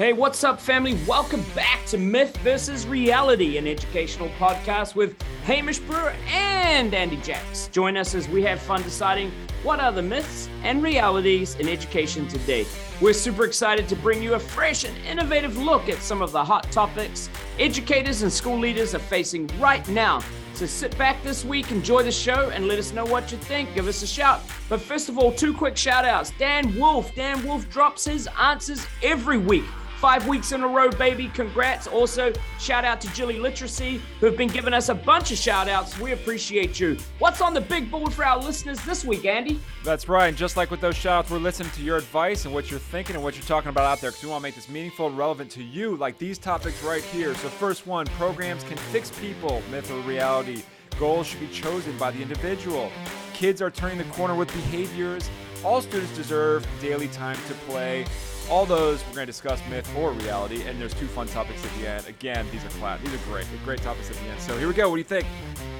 Hey, 0.00 0.14
what's 0.14 0.44
up, 0.44 0.58
family? 0.58 0.98
Welcome 1.06 1.44
back 1.54 1.84
to 1.88 1.98
Myth 1.98 2.34
versus 2.38 2.86
Reality, 2.86 3.58
an 3.58 3.66
educational 3.66 4.30
podcast 4.38 4.94
with 4.94 5.20
Hamish 5.44 5.78
Brewer 5.80 6.14
and 6.26 6.94
Andy 6.94 7.18
Jacks. 7.18 7.68
Join 7.68 7.98
us 7.98 8.14
as 8.14 8.26
we 8.26 8.42
have 8.44 8.62
fun 8.62 8.82
deciding 8.82 9.30
what 9.62 9.78
are 9.78 9.92
the 9.92 10.00
myths 10.00 10.48
and 10.62 10.82
realities 10.82 11.56
in 11.56 11.68
education 11.68 12.26
today. 12.28 12.66
We're 13.02 13.12
super 13.12 13.44
excited 13.44 13.88
to 13.88 13.96
bring 13.96 14.22
you 14.22 14.32
a 14.32 14.38
fresh 14.38 14.84
and 14.84 14.96
innovative 15.04 15.58
look 15.58 15.90
at 15.90 15.98
some 15.98 16.22
of 16.22 16.32
the 16.32 16.42
hot 16.42 16.72
topics 16.72 17.28
educators 17.58 18.22
and 18.22 18.32
school 18.32 18.58
leaders 18.58 18.94
are 18.94 19.00
facing 19.00 19.48
right 19.58 19.86
now 19.86 20.22
so 20.60 20.66
sit 20.66 20.98
back 20.98 21.22
this 21.22 21.42
week, 21.42 21.70
enjoy 21.70 22.02
the 22.02 22.12
show, 22.12 22.50
and 22.50 22.68
let 22.68 22.78
us 22.78 22.92
know 22.92 23.06
what 23.06 23.32
you 23.32 23.38
think. 23.38 23.74
Give 23.74 23.88
us 23.88 24.02
a 24.02 24.06
shout. 24.06 24.42
But 24.68 24.80
first 24.82 25.08
of 25.08 25.16
all, 25.16 25.32
two 25.32 25.54
quick 25.54 25.74
shout 25.74 26.04
outs. 26.04 26.32
Dan 26.38 26.78
Wolf. 26.78 27.14
Dan 27.14 27.42
Wolf 27.46 27.66
drops 27.70 28.04
his 28.04 28.28
answers 28.38 28.86
every 29.02 29.38
week. 29.38 29.64
Five 30.00 30.26
weeks 30.26 30.52
in 30.52 30.62
a 30.62 30.66
row, 30.66 30.88
baby. 30.90 31.28
Congrats. 31.34 31.86
Also, 31.86 32.32
shout 32.58 32.86
out 32.86 33.02
to 33.02 33.12
Jilly 33.12 33.38
Literacy, 33.38 34.00
who 34.18 34.24
have 34.24 34.36
been 34.38 34.48
giving 34.48 34.72
us 34.72 34.88
a 34.88 34.94
bunch 34.94 35.30
of 35.30 35.36
shout 35.36 35.68
outs. 35.68 36.00
We 36.00 36.12
appreciate 36.12 36.80
you. 36.80 36.96
What's 37.18 37.42
on 37.42 37.52
the 37.52 37.60
big 37.60 37.90
board 37.90 38.14
for 38.14 38.24
our 38.24 38.38
listeners 38.38 38.82
this 38.86 39.04
week, 39.04 39.26
Andy? 39.26 39.60
That's 39.84 40.08
right. 40.08 40.28
And 40.28 40.38
just 40.38 40.56
like 40.56 40.70
with 40.70 40.80
those 40.80 40.96
shout 40.96 41.18
outs, 41.18 41.30
we're 41.30 41.36
listening 41.36 41.70
to 41.72 41.82
your 41.82 41.98
advice 41.98 42.46
and 42.46 42.54
what 42.54 42.70
you're 42.70 42.80
thinking 42.80 43.14
and 43.14 43.22
what 43.22 43.34
you're 43.34 43.44
talking 43.44 43.68
about 43.68 43.84
out 43.84 44.00
there 44.00 44.10
because 44.10 44.24
we 44.24 44.30
want 44.30 44.40
to 44.40 44.44
make 44.44 44.54
this 44.54 44.70
meaningful 44.70 45.06
and 45.06 45.18
relevant 45.18 45.50
to 45.50 45.62
you, 45.62 45.96
like 45.96 46.16
these 46.16 46.38
topics 46.38 46.82
right 46.82 47.04
here. 47.04 47.34
So, 47.34 47.50
first 47.50 47.86
one 47.86 48.06
programs 48.06 48.64
can 48.64 48.78
fix 48.78 49.10
people, 49.10 49.62
myth 49.70 49.90
or 49.90 50.00
reality. 50.00 50.62
Goals 50.98 51.26
should 51.26 51.40
be 51.40 51.48
chosen 51.48 51.94
by 51.98 52.10
the 52.10 52.22
individual. 52.22 52.90
Kids 53.34 53.60
are 53.60 53.70
turning 53.70 53.98
the 53.98 54.04
corner 54.04 54.34
with 54.34 54.48
behaviors. 54.48 55.28
All 55.62 55.82
students 55.82 56.16
deserve 56.16 56.66
daily 56.80 57.08
time 57.08 57.36
to 57.48 57.54
play. 57.68 58.06
All 58.50 58.66
those 58.66 58.98
we're 59.06 59.14
going 59.14 59.26
to 59.26 59.26
discuss 59.26 59.62
myth 59.70 59.88
or 59.96 60.10
reality, 60.10 60.64
and 60.64 60.80
there's 60.80 60.92
two 60.92 61.06
fun 61.06 61.28
topics 61.28 61.64
at 61.64 61.72
the 61.78 61.88
end. 61.88 62.08
Again, 62.08 62.44
these 62.50 62.64
are 62.64 62.68
class. 62.70 63.00
These 63.00 63.14
are 63.14 63.24
great. 63.30 63.46
Great 63.64 63.80
topics 63.80 64.10
at 64.10 64.16
the 64.16 64.22
end. 64.24 64.40
So 64.40 64.58
here 64.58 64.66
we 64.66 64.74
go. 64.74 64.88
What 64.88 64.96
do 64.96 64.98
you 64.98 65.04
think? 65.04 65.24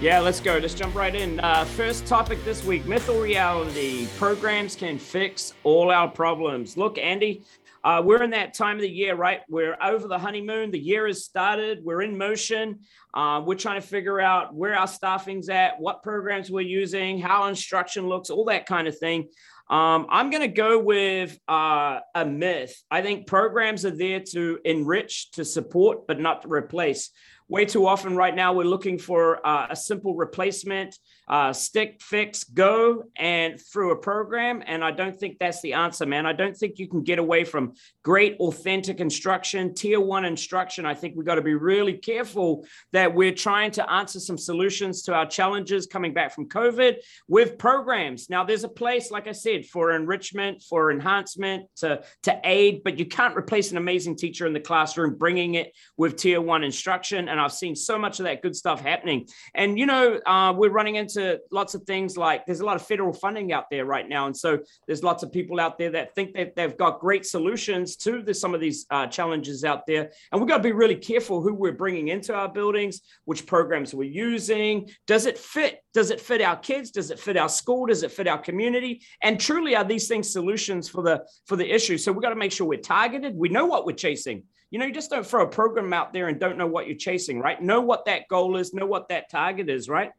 Yeah, 0.00 0.20
let's 0.20 0.38
go. 0.38 0.56
Let's 0.56 0.74
jump 0.74 0.94
right 0.94 1.12
in. 1.12 1.40
Uh, 1.40 1.64
first 1.64 2.06
topic 2.06 2.44
this 2.44 2.64
week: 2.64 2.86
myth 2.86 3.08
or 3.08 3.20
reality. 3.22 4.06
Programs 4.18 4.76
can 4.76 5.00
fix 5.00 5.52
all 5.64 5.90
our 5.90 6.06
problems. 6.06 6.76
Look, 6.76 6.96
Andy, 6.96 7.42
uh, 7.82 8.02
we're 8.04 8.22
in 8.22 8.30
that 8.30 8.54
time 8.54 8.76
of 8.76 8.82
the 8.82 8.88
year, 8.88 9.16
right? 9.16 9.40
We're 9.48 9.76
over 9.82 10.06
the 10.06 10.18
honeymoon. 10.18 10.70
The 10.70 10.78
year 10.78 11.08
has 11.08 11.24
started. 11.24 11.84
We're 11.84 12.02
in 12.02 12.16
motion. 12.16 12.80
Uh, 13.12 13.42
we're 13.44 13.56
trying 13.56 13.80
to 13.80 13.86
figure 13.86 14.20
out 14.20 14.54
where 14.54 14.76
our 14.76 14.86
staffing's 14.86 15.48
at, 15.48 15.80
what 15.80 16.04
programs 16.04 16.52
we're 16.52 16.60
using, 16.60 17.18
how 17.18 17.48
instruction 17.48 18.06
looks, 18.06 18.30
all 18.30 18.44
that 18.44 18.66
kind 18.66 18.86
of 18.86 18.96
thing. 18.96 19.28
Um, 19.70 20.08
I'm 20.10 20.30
going 20.30 20.42
to 20.42 20.48
go 20.48 20.80
with 20.80 21.38
uh, 21.46 22.00
a 22.12 22.26
myth. 22.26 22.74
I 22.90 23.02
think 23.02 23.28
programs 23.28 23.84
are 23.86 23.96
there 23.96 24.20
to 24.32 24.58
enrich, 24.64 25.30
to 25.32 25.44
support, 25.44 26.08
but 26.08 26.18
not 26.18 26.42
to 26.42 26.48
replace. 26.48 27.10
Way 27.48 27.66
too 27.66 27.86
often 27.86 28.16
right 28.16 28.34
now, 28.34 28.52
we're 28.52 28.64
looking 28.64 28.98
for 28.98 29.44
uh, 29.46 29.68
a 29.70 29.76
simple 29.76 30.16
replacement 30.16 30.98
uh, 31.30 31.52
stick, 31.52 32.02
fix, 32.02 32.42
go, 32.42 33.04
and 33.16 33.60
through 33.60 33.92
a 33.92 33.96
program. 33.96 34.64
And 34.66 34.82
I 34.82 34.90
don't 34.90 35.16
think 35.16 35.38
that's 35.38 35.62
the 35.62 35.74
answer, 35.74 36.04
man. 36.04 36.26
I 36.26 36.32
don't 36.32 36.56
think 36.56 36.80
you 36.80 36.88
can 36.88 37.04
get 37.04 37.20
away 37.20 37.44
from 37.44 37.74
great, 38.02 38.36
authentic 38.40 38.98
instruction, 38.98 39.72
tier 39.72 40.00
one 40.00 40.24
instruction. 40.24 40.84
I 40.84 40.94
think 40.94 41.14
we've 41.16 41.24
got 41.24 41.36
to 41.36 41.42
be 41.42 41.54
really 41.54 41.94
careful 41.94 42.66
that 42.92 43.14
we're 43.14 43.32
trying 43.32 43.70
to 43.72 43.88
answer 43.88 44.18
some 44.18 44.36
solutions 44.36 45.02
to 45.02 45.14
our 45.14 45.24
challenges 45.24 45.86
coming 45.86 46.12
back 46.12 46.34
from 46.34 46.48
COVID 46.48 46.96
with 47.28 47.58
programs. 47.58 48.28
Now, 48.28 48.42
there's 48.42 48.64
a 48.64 48.68
place, 48.68 49.12
like 49.12 49.28
I 49.28 49.32
said, 49.32 49.66
for 49.66 49.92
enrichment, 49.92 50.64
for 50.68 50.90
enhancement, 50.90 51.66
to, 51.76 52.02
to 52.24 52.40
aid, 52.42 52.82
but 52.82 52.98
you 52.98 53.06
can't 53.06 53.36
replace 53.36 53.70
an 53.70 53.76
amazing 53.76 54.16
teacher 54.16 54.48
in 54.48 54.52
the 54.52 54.58
classroom 54.58 55.14
bringing 55.14 55.54
it 55.54 55.72
with 55.96 56.16
tier 56.16 56.40
one 56.40 56.64
instruction. 56.64 57.28
And 57.28 57.38
I've 57.38 57.52
seen 57.52 57.76
so 57.76 57.96
much 57.96 58.18
of 58.18 58.24
that 58.24 58.42
good 58.42 58.56
stuff 58.56 58.80
happening. 58.80 59.28
And, 59.54 59.78
you 59.78 59.86
know, 59.86 60.18
uh, 60.26 60.52
we're 60.56 60.70
running 60.70 60.96
into 60.96 61.19
lots 61.50 61.74
of 61.74 61.82
things 61.84 62.16
like 62.16 62.46
there's 62.46 62.60
a 62.60 62.64
lot 62.64 62.76
of 62.76 62.86
federal 62.86 63.12
funding 63.12 63.52
out 63.52 63.64
there 63.70 63.84
right 63.84 64.08
now. 64.08 64.26
And 64.26 64.36
so 64.36 64.58
there's 64.86 65.02
lots 65.02 65.22
of 65.22 65.32
people 65.32 65.60
out 65.60 65.78
there 65.78 65.90
that 65.90 66.14
think 66.14 66.34
that 66.34 66.56
they've 66.56 66.76
got 66.76 67.00
great 67.00 67.26
solutions 67.26 67.96
to 67.96 68.22
the, 68.22 68.34
some 68.34 68.54
of 68.54 68.60
these 68.60 68.86
uh, 68.90 69.06
challenges 69.06 69.64
out 69.64 69.86
there. 69.86 70.10
And 70.32 70.40
we've 70.40 70.48
got 70.48 70.58
to 70.58 70.62
be 70.62 70.72
really 70.72 70.96
careful 70.96 71.40
who 71.42 71.54
we're 71.54 71.72
bringing 71.72 72.08
into 72.08 72.34
our 72.34 72.48
buildings, 72.48 73.00
which 73.24 73.46
programs 73.46 73.94
we're 73.94 74.04
using. 74.10 74.88
Does 75.06 75.26
it 75.26 75.38
fit? 75.38 75.80
Does 75.92 76.10
it 76.10 76.20
fit 76.20 76.40
our 76.40 76.56
kids? 76.56 76.90
Does 76.90 77.10
it 77.10 77.18
fit 77.18 77.36
our 77.36 77.48
school? 77.48 77.86
Does 77.86 78.02
it 78.02 78.12
fit 78.12 78.28
our 78.28 78.38
community? 78.38 79.02
And 79.22 79.40
truly, 79.40 79.74
are 79.76 79.84
these 79.84 80.08
things 80.08 80.32
solutions 80.32 80.88
for 80.88 81.02
the 81.02 81.24
for 81.46 81.56
the 81.56 81.70
issue? 81.70 81.98
So 81.98 82.12
we've 82.12 82.22
got 82.22 82.30
to 82.30 82.36
make 82.36 82.52
sure 82.52 82.66
we're 82.66 82.80
targeted. 82.80 83.34
We 83.36 83.48
know 83.48 83.66
what 83.66 83.86
we're 83.86 83.96
chasing. 83.96 84.44
You 84.70 84.78
know, 84.78 84.86
you 84.86 84.92
just 84.92 85.10
don't 85.10 85.26
throw 85.26 85.42
a 85.42 85.48
program 85.48 85.92
out 85.92 86.12
there 86.12 86.28
and 86.28 86.38
don't 86.38 86.56
know 86.56 86.66
what 86.66 86.86
you're 86.86 86.96
chasing, 86.96 87.40
right? 87.40 87.60
Know 87.60 87.80
what 87.80 88.04
that 88.04 88.28
goal 88.28 88.56
is, 88.56 88.72
know 88.72 88.86
what 88.86 89.08
that 89.08 89.28
target 89.28 89.68
is, 89.68 89.88
right? 89.88 90.12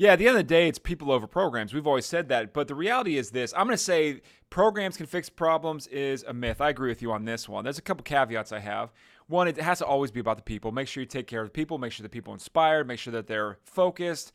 Yeah, 0.00 0.12
at 0.12 0.20
the 0.20 0.28
end 0.28 0.36
of 0.36 0.44
the 0.46 0.48
day, 0.48 0.68
it's 0.68 0.78
people 0.78 1.10
over 1.10 1.26
programs. 1.26 1.74
We've 1.74 1.86
always 1.86 2.06
said 2.06 2.28
that. 2.28 2.54
But 2.54 2.68
the 2.68 2.76
reality 2.76 3.18
is 3.18 3.30
this 3.30 3.52
I'm 3.56 3.66
going 3.66 3.76
to 3.76 3.82
say 3.82 4.20
programs 4.48 4.96
can 4.96 5.06
fix 5.06 5.28
problems 5.28 5.88
is 5.88 6.22
a 6.22 6.32
myth. 6.32 6.60
I 6.60 6.70
agree 6.70 6.88
with 6.88 7.02
you 7.02 7.10
on 7.10 7.24
this 7.24 7.48
one. 7.48 7.64
There's 7.64 7.78
a 7.78 7.82
couple 7.82 8.04
caveats 8.04 8.52
I 8.52 8.60
have. 8.60 8.92
One, 9.26 9.48
it 9.48 9.58
has 9.58 9.78
to 9.78 9.86
always 9.86 10.12
be 10.12 10.20
about 10.20 10.36
the 10.36 10.44
people. 10.44 10.70
Make 10.70 10.86
sure 10.86 11.02
you 11.02 11.06
take 11.06 11.26
care 11.26 11.42
of 11.42 11.48
the 11.48 11.52
people, 11.52 11.78
make 11.78 11.92
sure 11.92 12.04
the 12.04 12.08
people 12.08 12.32
are 12.32 12.36
inspired, 12.36 12.86
make 12.86 13.00
sure 13.00 13.12
that 13.12 13.26
they're 13.26 13.58
focused. 13.64 14.32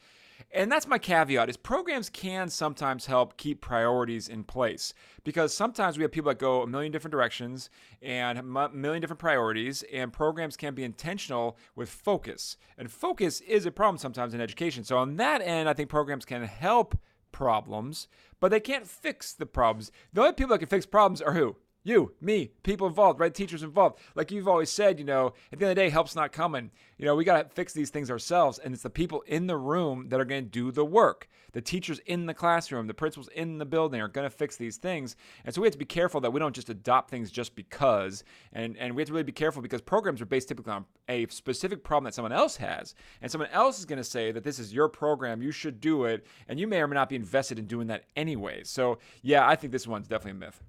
And 0.52 0.72
that's 0.72 0.88
my 0.88 0.98
caveat 0.98 1.50
is 1.50 1.58
programs 1.58 2.10
can 2.10 2.50
sometimes 2.50 3.06
help 3.06 3.38
keep 3.38 3.62
priorities 3.62 4.28
in 4.28 4.44
place 4.44 4.94
because 5.24 5.54
sometimes 5.54 5.98
we 5.98 6.04
have 6.04 6.12
people 6.12 6.30
that 6.30 6.40
go 6.40 6.62
a 6.62 6.68
million 6.68 6.92
different 6.92 7.12
directions 7.12 7.70
and 8.02 8.38
a 8.38 8.44
million 8.44 9.02
different 9.02 9.20
priorities 9.20 9.84
and 9.92 10.14
programs 10.14 10.56
can 10.58 10.76
be 10.76 10.84
intentional 10.84 11.58
with 11.76 11.90
focus. 11.90 12.58
And 12.78 12.92
focus 12.92 13.42
is 13.42 13.66
a 13.66 13.72
problem 13.72 13.98
sometimes 13.98 14.34
in 14.34 14.42
education. 14.42 14.84
So 14.84 14.98
on 14.98 15.16
that 15.18 15.42
end, 15.42 15.68
I 15.68 15.74
think 15.74 15.90
programs 15.90 16.26
can 16.26 16.44
help 16.44 16.98
problems, 17.32 18.08
but 18.40 18.52
they 18.52 18.60
can't 18.60 18.88
fix 18.88 19.34
the 19.34 19.46
problems. 19.46 19.92
The 20.14 20.22
only 20.22 20.34
people 20.34 20.54
that 20.54 20.60
can 20.60 20.68
fix 20.68 20.86
problems 20.86 21.22
are 21.22 21.34
who? 21.34 21.56
You, 21.84 22.14
me, 22.22 22.52
people 22.64 22.88
involved, 22.88 23.20
right? 23.20 23.34
Teachers 23.34 23.62
involved. 23.62 24.00
Like 24.16 24.32
you've 24.32 24.48
always 24.48 24.70
said, 24.70 25.00
you 25.00 25.06
know, 25.06 25.34
at 25.52 25.60
the 25.60 25.66
end 25.66 25.72
of 25.72 25.76
the 25.76 25.76
day, 25.76 25.90
help's 25.90 26.16
not 26.16 26.32
coming. 26.32 26.72
You 26.98 27.06
know, 27.06 27.16
we 27.16 27.26
got 27.26 27.44
to 27.44 27.56
fix 27.56 27.74
these 27.74 27.90
things 27.90 28.10
ourselves. 28.10 28.58
And 28.58 28.74
it's 28.74 28.84
the 28.84 28.90
people 28.90 29.22
in 29.28 29.48
the 29.48 29.58
room 29.58 30.08
that 30.08 30.20
are 30.20 30.26
going 30.26 30.46
to 30.46 30.50
do 30.50 30.72
the 30.72 30.86
work. 30.86 31.28
The 31.52 31.62
teachers 31.62 32.00
in 32.06 32.26
the 32.26 32.34
classroom, 32.34 32.88
the 32.88 32.94
principals 32.94 33.28
in 33.36 33.58
the 33.58 33.66
building 33.66 34.00
are 34.00 34.08
going 34.08 34.24
to 34.24 34.36
fix 34.36 34.56
these 34.56 34.78
things. 34.78 35.18
And 35.44 35.54
so 35.54 35.62
we 35.62 35.68
have 35.68 35.74
to 35.74 35.78
be 35.78 35.86
careful 35.86 36.22
that 36.22 36.32
we 36.32 36.40
don't 36.40 36.56
just 36.56 36.70
adopt 36.70 37.10
things 37.10 37.30
just 37.30 37.54
because. 37.54 38.24
And, 38.54 38.78
and 38.78 38.96
we 38.96 39.02
have 39.02 39.08
to 39.08 39.14
really 39.14 39.24
be 39.24 39.34
careful 39.34 39.62
because 39.62 39.82
programs 39.82 40.22
are 40.22 40.26
based 40.26 40.48
typically 40.48 40.72
on 40.72 40.86
a 41.10 41.28
specific 41.28 41.84
problem 41.84 42.06
that 42.06 42.14
someone 42.14 42.32
else 42.32 42.56
has. 42.58 42.96
And 43.22 43.30
someone 43.30 43.50
else 43.52 43.78
is 43.78 43.86
going 43.86 43.98
to 43.98 44.06
say 44.06 44.32
that 44.32 44.46
this 44.46 44.58
is 44.58 44.74
your 44.74 44.88
program, 44.88 45.42
you 45.42 45.52
should 45.52 45.82
do 45.82 46.06
it. 46.06 46.26
And 46.48 46.60
you 46.60 46.68
may 46.68 46.82
or 46.82 46.88
may 46.88 46.96
not 46.96 47.10
be 47.10 47.18
invested 47.18 47.60
in 47.60 47.66
doing 47.66 47.88
that 47.88 48.06
anyway. 48.16 48.64
So, 48.64 49.00
yeah, 49.22 49.46
I 49.46 49.58
think 49.58 49.74
this 49.74 49.86
one's 49.86 50.08
definitely 50.08 50.32
a 50.32 50.46
myth. 50.46 50.64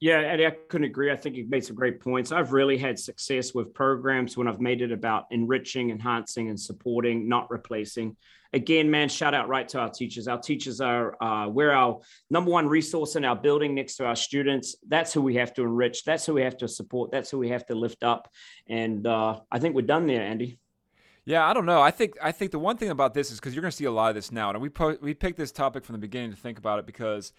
Yeah, 0.00 0.20
Eddie, 0.20 0.46
I 0.46 0.50
couldn't 0.68 0.86
agree. 0.86 1.12
I 1.12 1.16
think 1.16 1.36
you 1.36 1.46
made 1.46 1.62
some 1.62 1.76
great 1.76 2.00
points. 2.00 2.32
I've 2.32 2.52
really 2.52 2.78
had 2.78 2.98
success 2.98 3.52
with 3.52 3.74
programs 3.74 4.34
when 4.34 4.48
I've 4.48 4.60
made 4.60 4.80
it 4.80 4.92
about 4.92 5.26
enriching, 5.30 5.90
enhancing, 5.90 6.48
and 6.48 6.58
supporting, 6.58 7.28
not 7.28 7.50
replacing. 7.50 8.16
Again, 8.54 8.90
man, 8.90 9.10
shout 9.10 9.34
out 9.34 9.48
right 9.48 9.68
to 9.68 9.78
our 9.78 9.90
teachers. 9.90 10.26
Our 10.26 10.40
teachers 10.40 10.80
are 10.80 11.22
uh, 11.22 11.48
we're 11.48 11.70
our 11.70 12.00
number 12.30 12.50
one 12.50 12.66
resource 12.66 13.14
in 13.14 13.26
our 13.26 13.36
building 13.36 13.74
next 13.74 13.96
to 13.96 14.06
our 14.06 14.16
students. 14.16 14.74
That's 14.88 15.12
who 15.12 15.20
we 15.20 15.34
have 15.34 15.52
to 15.54 15.62
enrich. 15.62 16.02
That's 16.04 16.24
who 16.24 16.32
we 16.32 16.42
have 16.42 16.56
to 16.56 16.66
support. 16.66 17.10
That's 17.12 17.30
who 17.30 17.38
we 17.38 17.50
have 17.50 17.66
to 17.66 17.74
lift 17.74 18.02
up. 18.02 18.32
And 18.68 19.06
uh, 19.06 19.40
I 19.52 19.58
think 19.58 19.74
we're 19.74 19.82
done 19.82 20.06
there, 20.06 20.22
Andy. 20.22 20.58
Yeah, 21.26 21.46
I 21.46 21.52
don't 21.52 21.66
know. 21.66 21.82
I 21.82 21.90
think 21.90 22.14
I 22.22 22.32
think 22.32 22.52
the 22.52 22.58
one 22.58 22.78
thing 22.78 22.88
about 22.88 23.12
this 23.12 23.30
is 23.30 23.38
because 23.38 23.54
you're 23.54 23.62
going 23.62 23.70
to 23.70 23.76
see 23.76 23.84
a 23.84 23.92
lot 23.92 24.08
of 24.08 24.14
this 24.14 24.32
now, 24.32 24.48
and 24.50 24.62
we 24.62 24.70
po- 24.70 24.98
we 25.02 25.12
picked 25.12 25.36
this 25.36 25.52
topic 25.52 25.84
from 25.84 25.92
the 25.92 25.98
beginning 25.98 26.30
to 26.30 26.36
think 26.36 26.58
about 26.58 26.78
it 26.78 26.86
because 26.86 27.34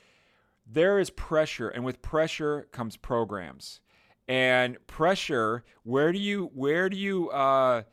there 0.71 0.99
is 0.99 1.09
pressure, 1.09 1.69
and 1.69 1.83
with 1.83 2.01
pressure 2.01 2.67
comes 2.71 2.95
programs. 2.97 3.81
And 4.27 4.77
pressure, 4.87 5.63
where 5.83 6.11
do 6.11 6.19
you, 6.19 6.51
where 6.53 6.89
do 6.89 6.95
you, 6.95 7.29
uh, 7.29 7.83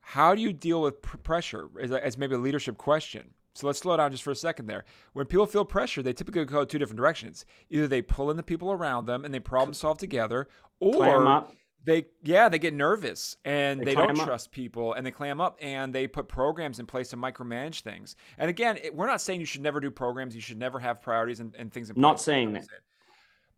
how 0.00 0.34
do 0.34 0.42
you 0.42 0.52
deal 0.52 0.82
with 0.82 1.00
pr- 1.00 1.16
pressure? 1.18 1.70
As, 1.80 1.90
as 1.92 2.18
maybe 2.18 2.34
a 2.34 2.38
leadership 2.38 2.76
question. 2.76 3.30
So 3.54 3.66
let's 3.66 3.78
slow 3.78 3.96
down 3.96 4.12
just 4.12 4.22
for 4.22 4.30
a 4.30 4.36
second 4.36 4.66
there. 4.66 4.84
When 5.14 5.26
people 5.26 5.46
feel 5.46 5.64
pressure, 5.64 6.02
they 6.02 6.12
typically 6.12 6.44
go 6.44 6.64
two 6.64 6.78
different 6.78 6.98
directions. 6.98 7.44
Either 7.70 7.88
they 7.88 8.02
pull 8.02 8.30
in 8.30 8.36
the 8.36 8.42
people 8.42 8.70
around 8.70 9.06
them 9.06 9.24
and 9.24 9.32
they 9.32 9.40
problem 9.40 9.74
solve 9.74 9.98
together, 9.98 10.46
or 10.80 11.24
they 11.84 12.06
yeah 12.22 12.48
they 12.48 12.58
get 12.58 12.74
nervous 12.74 13.36
and 13.44 13.80
they, 13.80 13.86
they 13.86 13.94
don't 13.94 14.16
trust 14.16 14.50
people 14.50 14.92
and 14.94 15.06
they 15.06 15.10
clam 15.10 15.40
up 15.40 15.56
and 15.60 15.94
they 15.94 16.06
put 16.06 16.28
programs 16.28 16.78
in 16.78 16.86
place 16.86 17.08
to 17.08 17.16
micromanage 17.16 17.80
things. 17.80 18.16
And 18.36 18.50
again 18.50 18.78
it, 18.82 18.94
we're 18.94 19.06
not 19.06 19.20
saying 19.20 19.40
you 19.40 19.46
should 19.46 19.62
never 19.62 19.80
do 19.80 19.90
programs 19.90 20.34
you 20.34 20.40
should 20.40 20.58
never 20.58 20.78
have 20.78 21.00
priorities 21.00 21.40
and, 21.40 21.54
and 21.56 21.72
things 21.72 21.90
in 21.90 22.00
not 22.00 22.20
saying 22.20 22.52
that. 22.52 22.64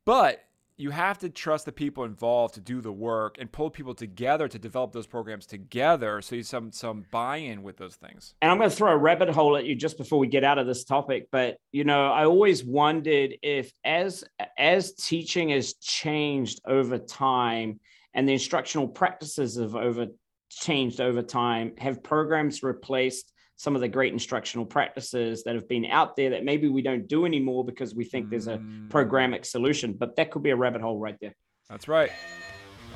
but 0.04 0.44
you 0.76 0.90
have 0.90 1.18
to 1.18 1.28
trust 1.28 1.66
the 1.66 1.72
people 1.72 2.04
involved 2.04 2.54
to 2.54 2.60
do 2.60 2.80
the 2.80 2.90
work 2.90 3.36
and 3.38 3.52
pull 3.52 3.68
people 3.68 3.92
together 3.94 4.48
to 4.48 4.58
develop 4.58 4.92
those 4.92 5.06
programs 5.06 5.44
together 5.44 6.22
so 6.22 6.36
you 6.36 6.42
some 6.42 6.72
some 6.72 7.04
buy-in 7.10 7.62
with 7.62 7.76
those 7.76 7.96
things. 7.96 8.34
And 8.42 8.50
i'm 8.50 8.58
going 8.58 8.70
to 8.70 8.76
throw 8.76 8.92
a 8.92 8.96
rabbit 8.96 9.28
hole 9.28 9.56
at 9.56 9.64
you 9.64 9.74
just 9.74 9.98
before 9.98 10.18
we 10.18 10.26
get 10.26 10.44
out 10.44 10.58
of 10.58 10.66
this 10.66 10.84
topic 10.84 11.28
but 11.32 11.58
you 11.72 11.84
know 11.84 12.06
i 12.12 12.24
always 12.24 12.64
wondered 12.64 13.34
if 13.42 13.72
as 13.84 14.24
as 14.56 14.92
teaching 14.92 15.50
has 15.50 15.74
changed 15.74 16.60
over 16.66 16.96
time 16.98 17.80
and 18.14 18.28
the 18.28 18.32
instructional 18.32 18.88
practices 18.88 19.56
have 19.56 19.74
over 19.74 20.06
changed 20.50 21.00
over 21.00 21.22
time 21.22 21.72
have 21.78 22.02
programs 22.02 22.62
replaced 22.62 23.32
some 23.60 23.74
of 23.74 23.82
the 23.82 23.88
great 23.88 24.10
instructional 24.12 24.64
practices 24.64 25.44
that 25.44 25.54
have 25.54 25.68
been 25.68 25.84
out 25.84 26.16
there 26.16 26.30
that 26.30 26.44
maybe 26.44 26.66
we 26.68 26.80
don't 26.80 27.06
do 27.06 27.26
anymore 27.26 27.62
because 27.62 27.94
we 27.94 28.04
think 28.04 28.30
there's 28.30 28.46
a 28.46 28.56
mm. 28.56 28.88
programmatic 28.88 29.44
solution. 29.44 29.92
But 29.92 30.16
that 30.16 30.30
could 30.30 30.42
be 30.42 30.48
a 30.48 30.56
rabbit 30.56 30.80
hole 30.80 30.98
right 30.98 31.16
there. 31.20 31.34
That's 31.68 31.86
right. 31.86 32.10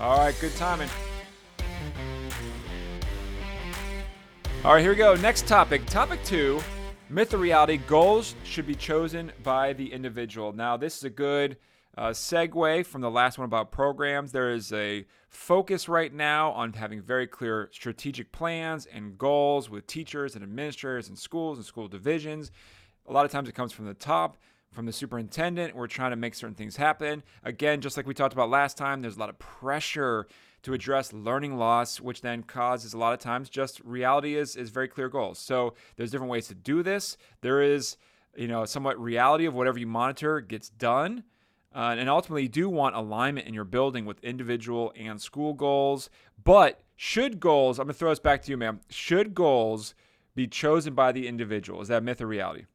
All 0.01 0.17
right, 0.17 0.35
good 0.41 0.57
timing. 0.57 0.89
All 4.65 4.73
right, 4.73 4.81
here 4.81 4.93
we 4.93 4.97
go. 4.97 5.15
Next 5.17 5.47
topic. 5.47 5.85
Topic 5.85 6.25
two 6.25 6.63
myth 7.11 7.35
or 7.35 7.37
reality 7.37 7.77
goals 7.87 8.35
should 8.45 8.67
be 8.67 8.75
chosen 8.75 9.33
by 9.43 9.75
the 9.75 9.93
individual. 9.93 10.55
Now, 10.55 10.79
this 10.79 10.97
is 10.97 11.05
a 11.05 11.11
good 11.11 11.59
uh, 11.97 12.11
segue 12.11 12.87
from 12.87 13.01
the 13.01 13.11
last 13.11 13.39
one 13.39 13.45
about 13.45 13.71
programs. 13.71 14.33
There 14.33 14.53
is 14.53 14.73
a 14.73 15.05
focus 15.29 15.89
right 15.89 16.13
now 16.13 16.53
on 16.53 16.73
having 16.73 17.03
very 17.03 17.27
clear 17.27 17.69
strategic 17.73 18.33
plans 18.33 18.87
and 18.87 19.17
goals 19.19 19.71
with 19.71 19.87
teachers 19.87 20.35
and 20.35 20.43
administrators 20.43 21.09
and 21.09 21.19
schools 21.19 21.59
and 21.59 21.67
school 21.67 21.89
divisions. 21.89 22.51
A 23.07 23.13
lot 23.13 23.25
of 23.25 23.31
times 23.31 23.49
it 23.49 23.55
comes 23.55 23.73
from 23.73 23.87
the 23.87 23.95
top, 23.95 24.37
from 24.71 24.87
the 24.87 24.93
superintendent. 24.93 25.77
We're 25.77 25.87
trying 25.87 26.11
to 26.11 26.17
make 26.17 26.35
certain 26.35 26.57
things 26.57 26.77
happen. 26.77 27.23
Again, 27.45 27.81
just 27.81 27.97
like 27.97 28.07
we 28.07 28.15
talked 28.15 28.33
about 28.33 28.51
last 28.51 28.77
time, 28.77 29.03
there's 29.03 29.17
a 29.17 29.21
lot 29.21 29.31
of 29.31 29.39
pressure 29.39 30.27
to 30.63 30.73
address 30.73 31.13
learning 31.13 31.57
loss, 31.59 32.01
which 32.01 32.23
then 32.23 32.43
causes 32.43 32.95
a 32.95 32.99
lot 32.99 33.13
of 33.13 33.21
times 33.21 33.51
just 33.51 33.81
reality 33.81 34.35
is 34.35 34.57
is 34.57 34.71
very 34.71 34.89
clear 34.89 35.09
goals. 35.09 35.39
So 35.39 35.75
there's 35.97 36.11
different 36.11 36.31
ways 36.31 36.49
to 36.49 36.55
do 36.55 36.83
this. 36.83 37.17
There 37.43 37.63
is, 37.63 37.99
you 38.35 38.49
know, 38.49 38.65
somewhat 38.65 38.99
reality 38.99 39.45
of 39.45 39.55
whatever 39.55 39.79
you 39.79 39.87
monitor 39.87 40.41
gets 40.41 40.71
done. 40.71 41.25
Uh, 41.75 41.97
and 41.99 42.09
ultimately, 42.09 42.43
you 42.43 42.49
do 42.49 42.69
want 42.69 42.95
alignment 42.95 43.47
in 43.49 43.55
your 43.55 43.65
building 43.65 44.05
with 44.05 44.23
individual 44.23 44.93
and 44.97 45.21
school 45.21 45.55
goals. 45.55 46.09
But 46.43 46.81
should 46.97 47.41
goals, 47.41 47.79
I'm 47.79 47.87
going 47.87 47.95
to 47.95 47.99
throw 47.99 48.11
this 48.11 48.21
back 48.21 48.43
to 48.45 48.51
you, 48.51 48.57
ma'am. 48.57 48.81
Should 48.89 49.35
goals 49.35 49.95
be 50.37 50.47
chosen 50.47 50.95
by 50.95 51.11
the 51.13 51.27
individual? 51.27 51.81
Is 51.81 51.89
that 51.89 52.03
myth 52.03 52.21
or 52.21 52.27
reality? 52.27 52.67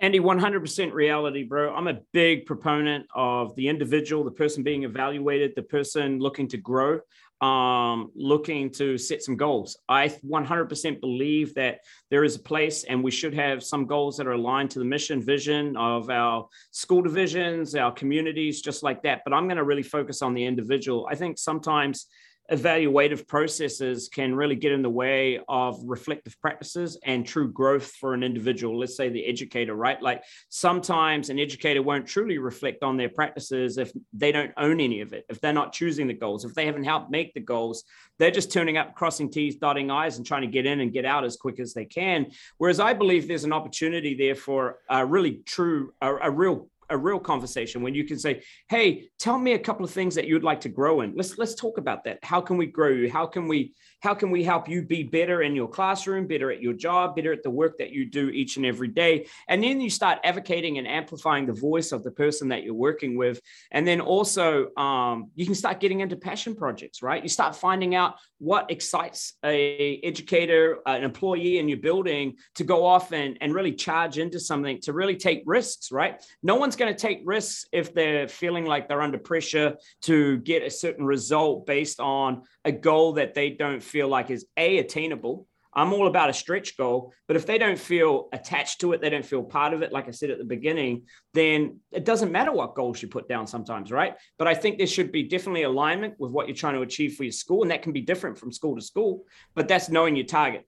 Andy, 0.00 0.20
100% 0.20 0.92
reality, 0.92 1.44
bro. 1.44 1.74
I'm 1.74 1.88
a 1.88 2.00
big 2.12 2.46
proponent 2.46 3.06
of 3.14 3.54
the 3.56 3.68
individual, 3.68 4.22
the 4.22 4.30
person 4.30 4.62
being 4.62 4.82
evaluated, 4.82 5.54
the 5.56 5.62
person 5.62 6.18
looking 6.18 6.46
to 6.48 6.56
grow 6.56 7.00
um, 7.44 8.10
looking 8.14 8.70
to 8.70 8.96
set 8.96 9.22
some 9.22 9.36
goals. 9.36 9.76
I 9.86 10.08
100% 10.08 11.00
believe 11.00 11.54
that 11.54 11.80
there 12.10 12.24
is 12.24 12.36
a 12.36 12.40
place 12.40 12.84
and 12.84 13.04
we 13.04 13.10
should 13.10 13.34
have 13.34 13.62
some 13.62 13.84
goals 13.84 14.16
that 14.16 14.26
are 14.26 14.32
aligned 14.32 14.70
to 14.70 14.78
the 14.78 14.84
mission 14.84 15.20
vision 15.20 15.76
of 15.76 16.08
our 16.08 16.48
school 16.70 17.02
divisions, 17.02 17.74
our 17.74 17.92
communities, 17.92 18.62
just 18.62 18.82
like 18.82 19.02
that. 19.02 19.20
But 19.24 19.34
I'm 19.34 19.46
going 19.46 19.58
to 19.58 19.64
really 19.64 19.82
focus 19.82 20.22
on 20.22 20.32
the 20.32 20.44
individual. 20.44 21.06
I 21.10 21.16
think 21.16 21.36
sometimes 21.36 22.06
evaluative 22.52 23.26
processes 23.26 24.08
can 24.08 24.34
really 24.34 24.54
get 24.54 24.72
in 24.72 24.82
the 24.82 24.90
way 24.90 25.40
of 25.48 25.80
reflective 25.84 26.38
practices 26.40 26.98
and 27.04 27.26
true 27.26 27.50
growth 27.50 27.86
for 27.92 28.12
an 28.12 28.22
individual 28.22 28.78
let's 28.78 28.96
say 28.96 29.08
the 29.08 29.24
educator 29.24 29.74
right? 29.74 30.00
Like 30.02 30.22
sometimes 30.50 31.30
an 31.30 31.38
educator 31.38 31.82
won't 31.82 32.06
truly 32.06 32.38
reflect 32.38 32.82
on 32.82 32.96
their 32.96 33.08
practices 33.08 33.78
if 33.78 33.92
they 34.12 34.30
don't 34.30 34.52
own 34.58 34.80
any 34.80 35.00
of 35.00 35.14
it 35.14 35.24
if 35.30 35.40
they're 35.40 35.54
not 35.54 35.72
choosing 35.72 36.06
the 36.06 36.14
goals 36.14 36.44
if 36.44 36.54
they 36.54 36.66
haven't 36.66 36.84
helped 36.84 37.10
make 37.10 37.32
the 37.32 37.40
goals. 37.40 37.84
They're 38.18 38.30
just 38.30 38.52
turning 38.52 38.76
up 38.76 38.94
crossing 38.94 39.30
t's 39.30 39.56
dotting 39.56 39.90
i's 39.90 40.18
and 40.18 40.26
trying 40.26 40.42
to 40.42 40.48
get 40.48 40.66
in 40.66 40.80
and 40.80 40.92
get 40.92 41.06
out 41.06 41.24
as 41.24 41.36
quick 41.36 41.58
as 41.58 41.72
they 41.72 41.86
can. 41.86 42.26
Whereas 42.58 42.78
i 42.78 42.92
believe 42.92 43.26
there's 43.26 43.44
an 43.44 43.52
opportunity 43.54 44.14
there 44.14 44.34
for 44.34 44.78
a 44.90 45.04
really 45.06 45.40
true 45.46 45.92
a, 46.02 46.14
a 46.14 46.30
real 46.30 46.68
a 46.90 46.96
real 46.96 47.18
conversation 47.18 47.82
when 47.82 47.94
you 47.94 48.04
can 48.04 48.18
say, 48.18 48.42
"Hey, 48.68 49.08
tell 49.18 49.38
me 49.38 49.52
a 49.52 49.58
couple 49.58 49.84
of 49.84 49.90
things 49.90 50.14
that 50.14 50.26
you'd 50.26 50.44
like 50.44 50.60
to 50.62 50.68
grow 50.68 51.00
in. 51.02 51.14
Let's 51.14 51.38
let's 51.38 51.54
talk 51.54 51.78
about 51.78 52.04
that. 52.04 52.18
How 52.22 52.40
can 52.40 52.56
we 52.56 52.66
grow 52.66 52.88
you? 52.88 53.10
How 53.10 53.26
can 53.26 53.48
we 53.48 53.74
how 54.04 54.14
can 54.14 54.30
we 54.30 54.44
help 54.44 54.68
you 54.68 54.82
be 54.82 55.02
better 55.02 55.42
in 55.42 55.56
your 55.56 55.66
classroom, 55.68 56.26
better 56.26 56.50
at 56.52 56.60
your 56.60 56.74
job, 56.74 57.16
better 57.16 57.32
at 57.32 57.42
the 57.42 57.50
work 57.50 57.78
that 57.78 57.90
you 57.90 58.04
do 58.04 58.28
each 58.28 58.56
and 58.58 58.66
every 58.66 58.88
day?" 58.88 59.26
And 59.48 59.62
then 59.64 59.80
you 59.80 59.90
start 59.90 60.18
advocating 60.22 60.78
and 60.78 60.86
amplifying 60.86 61.46
the 61.46 61.54
voice 61.54 61.90
of 61.90 62.04
the 62.04 62.10
person 62.10 62.48
that 62.48 62.62
you're 62.62 62.74
working 62.74 63.16
with, 63.16 63.40
and 63.72 63.86
then 63.88 64.00
also 64.00 64.74
um, 64.76 65.30
you 65.34 65.46
can 65.46 65.54
start 65.54 65.80
getting 65.80 66.00
into 66.00 66.16
passion 66.16 66.54
projects. 66.54 67.02
Right? 67.02 67.22
You 67.22 67.28
start 67.28 67.56
finding 67.56 67.94
out 67.94 68.16
what 68.38 68.70
excites 68.70 69.34
a 69.44 70.00
educator, 70.04 70.78
an 70.86 71.02
employee 71.02 71.58
in 71.58 71.68
your 71.68 71.78
building 71.78 72.36
to 72.56 72.64
go 72.64 72.84
off 72.84 73.12
and 73.12 73.38
and 73.40 73.54
really 73.54 73.72
charge 73.72 74.18
into 74.18 74.38
something 74.38 74.80
to 74.82 74.92
really 74.92 75.16
take 75.16 75.42
risks. 75.46 75.90
Right? 75.90 76.22
No 76.42 76.56
one's 76.56 76.76
going 76.76 76.94
to 76.94 77.00
take 77.08 77.22
risks 77.24 77.66
if 77.72 77.94
they're 77.94 78.28
feeling 78.28 78.66
like 78.66 78.86
they're 78.86 79.02
under 79.02 79.18
pressure 79.18 79.76
to 80.02 80.38
get 80.38 80.62
a 80.62 80.70
certain 80.70 81.06
result 81.06 81.66
based 81.66 82.00
on 82.00 82.42
a 82.64 82.72
goal 82.72 83.14
that 83.14 83.34
they 83.34 83.50
don't 83.50 83.82
feel 83.94 84.08
like 84.08 84.28
is 84.28 84.44
a 84.56 84.78
attainable 84.78 85.46
i'm 85.72 85.92
all 85.92 86.08
about 86.08 86.28
a 86.28 86.32
stretch 86.32 86.76
goal 86.76 87.12
but 87.28 87.36
if 87.36 87.46
they 87.46 87.58
don't 87.58 87.78
feel 87.78 88.28
attached 88.32 88.80
to 88.80 88.92
it 88.92 89.00
they 89.00 89.08
don't 89.08 89.24
feel 89.24 89.44
part 89.44 89.72
of 89.72 89.82
it 89.82 89.92
like 89.92 90.08
i 90.08 90.10
said 90.10 90.30
at 90.30 90.38
the 90.38 90.50
beginning 90.56 91.02
then 91.32 91.78
it 91.92 92.04
doesn't 92.04 92.32
matter 92.32 92.50
what 92.50 92.74
goals 92.74 93.00
you 93.00 93.06
put 93.06 93.28
down 93.28 93.46
sometimes 93.46 93.92
right 93.92 94.14
but 94.36 94.48
i 94.48 94.54
think 94.54 94.78
there 94.78 94.94
should 94.94 95.12
be 95.12 95.22
definitely 95.22 95.62
alignment 95.62 96.12
with 96.18 96.32
what 96.32 96.48
you're 96.48 96.56
trying 96.56 96.74
to 96.74 96.82
achieve 96.82 97.14
for 97.14 97.22
your 97.22 97.38
school 97.44 97.62
and 97.62 97.70
that 97.70 97.82
can 97.82 97.92
be 97.92 98.00
different 98.00 98.36
from 98.36 98.50
school 98.50 98.74
to 98.74 98.82
school 98.82 99.22
but 99.54 99.68
that's 99.68 99.88
knowing 99.88 100.16
your 100.16 100.26
target 100.26 100.66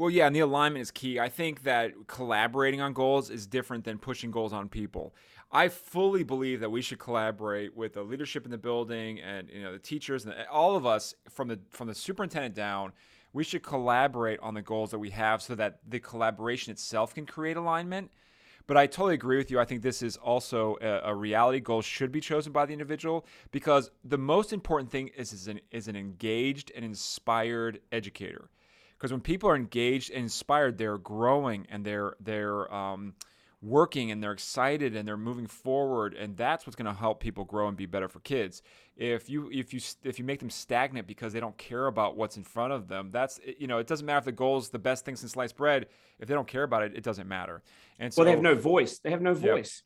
well, 0.00 0.08
yeah, 0.08 0.26
and 0.26 0.34
the 0.34 0.40
alignment 0.40 0.80
is 0.80 0.90
key. 0.90 1.20
I 1.20 1.28
think 1.28 1.64
that 1.64 1.92
collaborating 2.06 2.80
on 2.80 2.94
goals 2.94 3.28
is 3.28 3.46
different 3.46 3.84
than 3.84 3.98
pushing 3.98 4.30
goals 4.30 4.50
on 4.50 4.70
people. 4.70 5.14
I 5.52 5.68
fully 5.68 6.22
believe 6.22 6.60
that 6.60 6.70
we 6.70 6.80
should 6.80 6.98
collaborate 6.98 7.76
with 7.76 7.94
the 7.94 8.02
leadership 8.02 8.44
in 8.44 8.50
the 8.50 8.58
building 8.58 9.20
and 9.20 9.48
you 9.50 9.62
know 9.62 9.72
the 9.72 9.78
teachers 9.78 10.24
and 10.24 10.34
all 10.50 10.76
of 10.76 10.86
us 10.86 11.14
from 11.28 11.48
the 11.48 11.58
from 11.70 11.88
the 11.88 11.94
superintendent 11.94 12.54
down. 12.54 12.92
We 13.32 13.44
should 13.44 13.62
collaborate 13.62 14.40
on 14.40 14.54
the 14.54 14.62
goals 14.62 14.90
that 14.90 14.98
we 14.98 15.10
have 15.10 15.40
so 15.40 15.54
that 15.54 15.78
the 15.88 16.00
collaboration 16.00 16.72
itself 16.72 17.14
can 17.14 17.26
create 17.26 17.56
alignment. 17.56 18.10
But 18.66 18.76
I 18.76 18.86
totally 18.86 19.14
agree 19.14 19.36
with 19.36 19.50
you. 19.50 19.58
I 19.58 19.64
think 19.64 19.82
this 19.82 20.02
is 20.02 20.16
also 20.16 20.76
a, 20.80 21.10
a 21.10 21.14
reality. 21.14 21.60
Goals 21.60 21.84
should 21.84 22.12
be 22.12 22.20
chosen 22.20 22.52
by 22.52 22.66
the 22.66 22.72
individual 22.72 23.26
because 23.50 23.90
the 24.04 24.18
most 24.18 24.52
important 24.52 24.90
thing 24.90 25.08
is, 25.16 25.32
is 25.32 25.48
an, 25.48 25.60
is 25.72 25.88
an 25.88 25.96
engaged 25.96 26.70
and 26.76 26.84
inspired 26.84 27.80
educator. 27.90 28.50
Because 28.96 29.10
when 29.10 29.20
people 29.20 29.48
are 29.48 29.56
engaged 29.56 30.10
and 30.10 30.22
inspired, 30.22 30.76
they're 30.76 30.98
growing 30.98 31.66
and 31.70 31.84
they're 31.84 32.14
they're 32.20 32.72
um, 32.72 33.14
working 33.62 34.10
and 34.10 34.22
they're 34.22 34.32
excited 34.32 34.96
and 34.96 35.06
they're 35.06 35.16
moving 35.16 35.46
forward 35.46 36.14
and 36.14 36.36
that's 36.36 36.66
what's 36.66 36.76
going 36.76 36.86
to 36.86 36.98
help 36.98 37.20
people 37.20 37.44
grow 37.44 37.68
and 37.68 37.76
be 37.76 37.86
better 37.86 38.08
for 38.08 38.20
kids. 38.20 38.62
If 38.96 39.28
you 39.28 39.50
if 39.52 39.74
you 39.74 39.80
if 40.02 40.18
you 40.18 40.24
make 40.24 40.40
them 40.40 40.50
stagnant 40.50 41.06
because 41.06 41.32
they 41.32 41.40
don't 41.40 41.56
care 41.58 41.86
about 41.86 42.16
what's 42.16 42.36
in 42.36 42.44
front 42.44 42.72
of 42.72 42.88
them 42.88 43.10
that's 43.10 43.40
you 43.58 43.66
know 43.66 43.78
it 43.78 43.86
doesn't 43.86 44.06
matter 44.06 44.18
if 44.18 44.24
the 44.24 44.32
goal 44.32 44.58
is 44.58 44.68
the 44.68 44.78
best 44.78 45.04
thing 45.04 45.16
since 45.16 45.32
sliced 45.32 45.56
bread 45.56 45.86
if 46.18 46.28
they 46.28 46.34
don't 46.34 46.48
care 46.48 46.62
about 46.62 46.82
it 46.82 46.96
it 46.96 47.02
doesn't 47.02 47.28
matter. 47.28 47.62
And 47.98 48.12
so 48.12 48.20
well 48.20 48.26
they 48.26 48.32
have 48.32 48.42
no 48.42 48.54
voice. 48.54 48.98
They 48.98 49.10
have 49.10 49.22
no 49.22 49.34
voice 49.34 49.82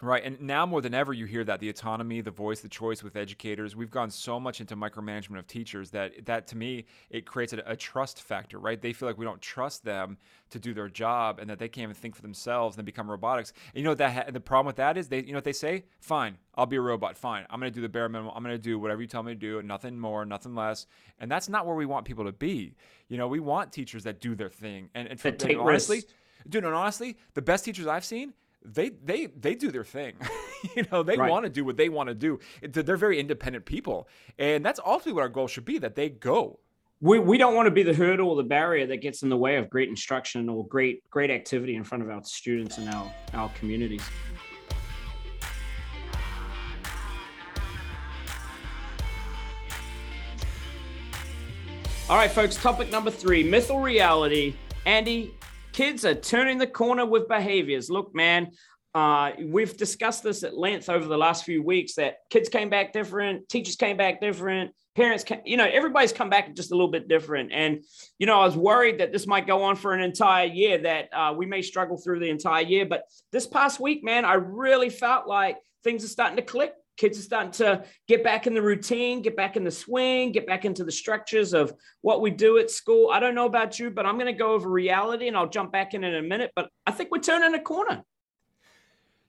Right. 0.00 0.22
And 0.24 0.40
now 0.40 0.64
more 0.64 0.80
than 0.80 0.94
ever, 0.94 1.12
you 1.12 1.24
hear 1.24 1.42
that 1.42 1.58
the 1.58 1.68
autonomy, 1.68 2.20
the 2.20 2.30
voice, 2.30 2.60
the 2.60 2.68
choice 2.68 3.02
with 3.02 3.16
educators. 3.16 3.74
We've 3.74 3.90
gone 3.90 4.10
so 4.10 4.38
much 4.38 4.60
into 4.60 4.76
micromanagement 4.76 5.40
of 5.40 5.48
teachers 5.48 5.90
that, 5.90 6.24
that 6.26 6.46
to 6.48 6.56
me, 6.56 6.84
it 7.10 7.26
creates 7.26 7.52
a, 7.52 7.64
a, 7.66 7.74
trust 7.74 8.22
factor, 8.22 8.60
right? 8.60 8.80
They 8.80 8.92
feel 8.92 9.08
like 9.08 9.18
we 9.18 9.24
don't 9.24 9.40
trust 9.40 9.84
them 9.84 10.16
to 10.50 10.60
do 10.60 10.72
their 10.72 10.88
job 10.88 11.40
and 11.40 11.50
that 11.50 11.58
they 11.58 11.68
can't 11.68 11.82
even 11.82 11.96
think 11.96 12.14
for 12.14 12.22
themselves 12.22 12.76
and 12.76 12.86
become 12.86 13.10
robotics. 13.10 13.52
And 13.74 13.82
you 13.82 13.84
know, 13.84 13.94
that 13.94 14.12
ha- 14.12 14.30
the 14.30 14.38
problem 14.38 14.66
with 14.66 14.76
that 14.76 14.96
is 14.96 15.08
they, 15.08 15.18
you 15.18 15.32
know 15.32 15.38
what 15.38 15.44
they 15.44 15.52
say? 15.52 15.84
Fine, 15.98 16.38
I'll 16.54 16.66
be 16.66 16.76
a 16.76 16.80
robot. 16.80 17.16
Fine. 17.16 17.46
I'm 17.50 17.58
going 17.58 17.72
to 17.72 17.74
do 17.74 17.82
the 17.82 17.88
bare 17.88 18.08
minimum. 18.08 18.32
I'm 18.36 18.44
going 18.44 18.54
to 18.54 18.62
do 18.62 18.78
whatever 18.78 19.02
you 19.02 19.08
tell 19.08 19.24
me 19.24 19.32
to 19.32 19.38
do, 19.38 19.60
nothing 19.62 19.98
more, 19.98 20.24
nothing 20.24 20.54
less. 20.54 20.86
And 21.18 21.28
that's 21.28 21.48
not 21.48 21.66
where 21.66 21.74
we 21.74 21.86
want 21.86 22.04
people 22.04 22.24
to 22.26 22.32
be. 22.32 22.76
You 23.08 23.16
know, 23.16 23.26
we 23.26 23.40
want 23.40 23.72
teachers 23.72 24.04
that 24.04 24.20
do 24.20 24.36
their 24.36 24.50
thing. 24.50 24.90
And, 24.94 25.08
and, 25.08 25.20
for, 25.20 25.28
and 25.28 25.42
honestly, 25.56 25.96
risks. 25.96 26.12
dude, 26.48 26.64
and 26.64 26.74
honestly, 26.74 27.16
the 27.34 27.42
best 27.42 27.64
teachers 27.64 27.88
I've 27.88 28.04
seen, 28.04 28.32
they 28.64 28.90
they 28.90 29.26
they 29.26 29.54
do 29.54 29.70
their 29.70 29.84
thing. 29.84 30.14
you 30.76 30.84
know, 30.90 31.02
they 31.02 31.16
right. 31.16 31.30
want 31.30 31.44
to 31.44 31.50
do 31.50 31.64
what 31.64 31.76
they 31.76 31.88
want 31.88 32.08
to 32.08 32.14
do. 32.14 32.38
They're 32.62 32.96
very 32.96 33.18
independent 33.18 33.64
people, 33.64 34.08
and 34.38 34.64
that's 34.64 34.80
ultimately 34.84 35.14
what 35.14 35.22
our 35.22 35.28
goal 35.28 35.46
should 35.46 35.64
be: 35.64 35.78
that 35.78 35.94
they 35.94 36.08
go. 36.08 36.58
We, 37.00 37.20
we 37.20 37.38
don't 37.38 37.54
want 37.54 37.66
to 37.66 37.70
be 37.70 37.84
the 37.84 37.94
hurdle 37.94 38.30
or 38.30 38.34
the 38.34 38.42
barrier 38.42 38.84
that 38.86 38.96
gets 38.96 39.22
in 39.22 39.28
the 39.28 39.36
way 39.36 39.54
of 39.54 39.70
great 39.70 39.88
instruction 39.88 40.48
or 40.48 40.66
great 40.66 41.08
great 41.10 41.30
activity 41.30 41.76
in 41.76 41.84
front 41.84 42.02
of 42.02 42.10
our 42.10 42.22
students 42.24 42.78
and 42.78 42.88
our 42.88 43.12
our 43.34 43.48
communities. 43.50 44.02
All 52.10 52.16
right, 52.16 52.30
folks. 52.30 52.56
Topic 52.56 52.90
number 52.90 53.10
three: 53.10 53.44
myth 53.44 53.70
or 53.70 53.80
reality. 53.80 54.56
Andy, 54.86 55.34
kids 55.78 56.04
are 56.04 56.12
turning 56.12 56.58
the 56.58 56.66
corner 56.66 57.06
with 57.06 57.28
behaviors. 57.28 57.88
Look, 57.88 58.12
man, 58.12 58.50
uh, 58.96 59.30
we've 59.40 59.76
discussed 59.76 60.24
this 60.24 60.42
at 60.42 60.58
length 60.58 60.88
over 60.88 61.06
the 61.06 61.16
last 61.16 61.44
few 61.44 61.62
weeks 61.62 61.94
that 61.94 62.16
kids 62.30 62.48
came 62.48 62.68
back 62.68 62.92
different, 62.92 63.48
teachers 63.48 63.76
came 63.76 63.96
back 63.96 64.20
different, 64.20 64.72
parents, 64.96 65.22
came, 65.22 65.40
you 65.44 65.56
know, 65.56 65.68
everybody's 65.72 66.12
come 66.12 66.30
back 66.30 66.52
just 66.56 66.72
a 66.72 66.74
little 66.74 66.90
bit 66.90 67.06
different. 67.06 67.52
And, 67.52 67.84
you 68.18 68.26
know, 68.26 68.40
I 68.40 68.44
was 68.44 68.56
worried 68.56 68.98
that 68.98 69.12
this 69.12 69.28
might 69.28 69.46
go 69.46 69.62
on 69.62 69.76
for 69.76 69.94
an 69.94 70.00
entire 70.00 70.46
year, 70.46 70.78
that 70.78 71.10
uh, 71.12 71.32
we 71.36 71.46
may 71.46 71.62
struggle 71.62 71.96
through 71.96 72.18
the 72.18 72.30
entire 72.30 72.64
year. 72.64 72.84
But 72.84 73.04
this 73.30 73.46
past 73.46 73.78
week, 73.78 74.02
man, 74.02 74.24
I 74.24 74.34
really 74.34 74.90
felt 74.90 75.28
like 75.28 75.58
things 75.84 76.04
are 76.04 76.08
starting 76.08 76.38
to 76.38 76.42
click. 76.42 76.72
Kids 76.98 77.18
are 77.18 77.22
starting 77.22 77.52
to 77.52 77.84
get 78.08 78.22
back 78.24 78.46
in 78.46 78.54
the 78.54 78.60
routine, 78.60 79.22
get 79.22 79.36
back 79.36 79.56
in 79.56 79.64
the 79.64 79.70
swing, 79.70 80.32
get 80.32 80.46
back 80.46 80.64
into 80.64 80.84
the 80.84 80.92
structures 80.92 81.54
of 81.54 81.72
what 82.02 82.20
we 82.20 82.30
do 82.30 82.58
at 82.58 82.70
school. 82.70 83.10
I 83.12 83.20
don't 83.20 83.36
know 83.36 83.46
about 83.46 83.78
you, 83.78 83.88
but 83.88 84.04
I'm 84.04 84.16
going 84.16 84.26
to 84.26 84.32
go 84.32 84.52
over 84.52 84.68
reality 84.68 85.28
and 85.28 85.36
I'll 85.36 85.48
jump 85.48 85.72
back 85.72 85.94
in 85.94 86.02
in 86.02 86.16
a 86.16 86.22
minute. 86.22 86.50
But 86.56 86.68
I 86.86 86.90
think 86.90 87.10
we're 87.12 87.20
turning 87.20 87.54
a 87.54 87.62
corner. 87.62 88.02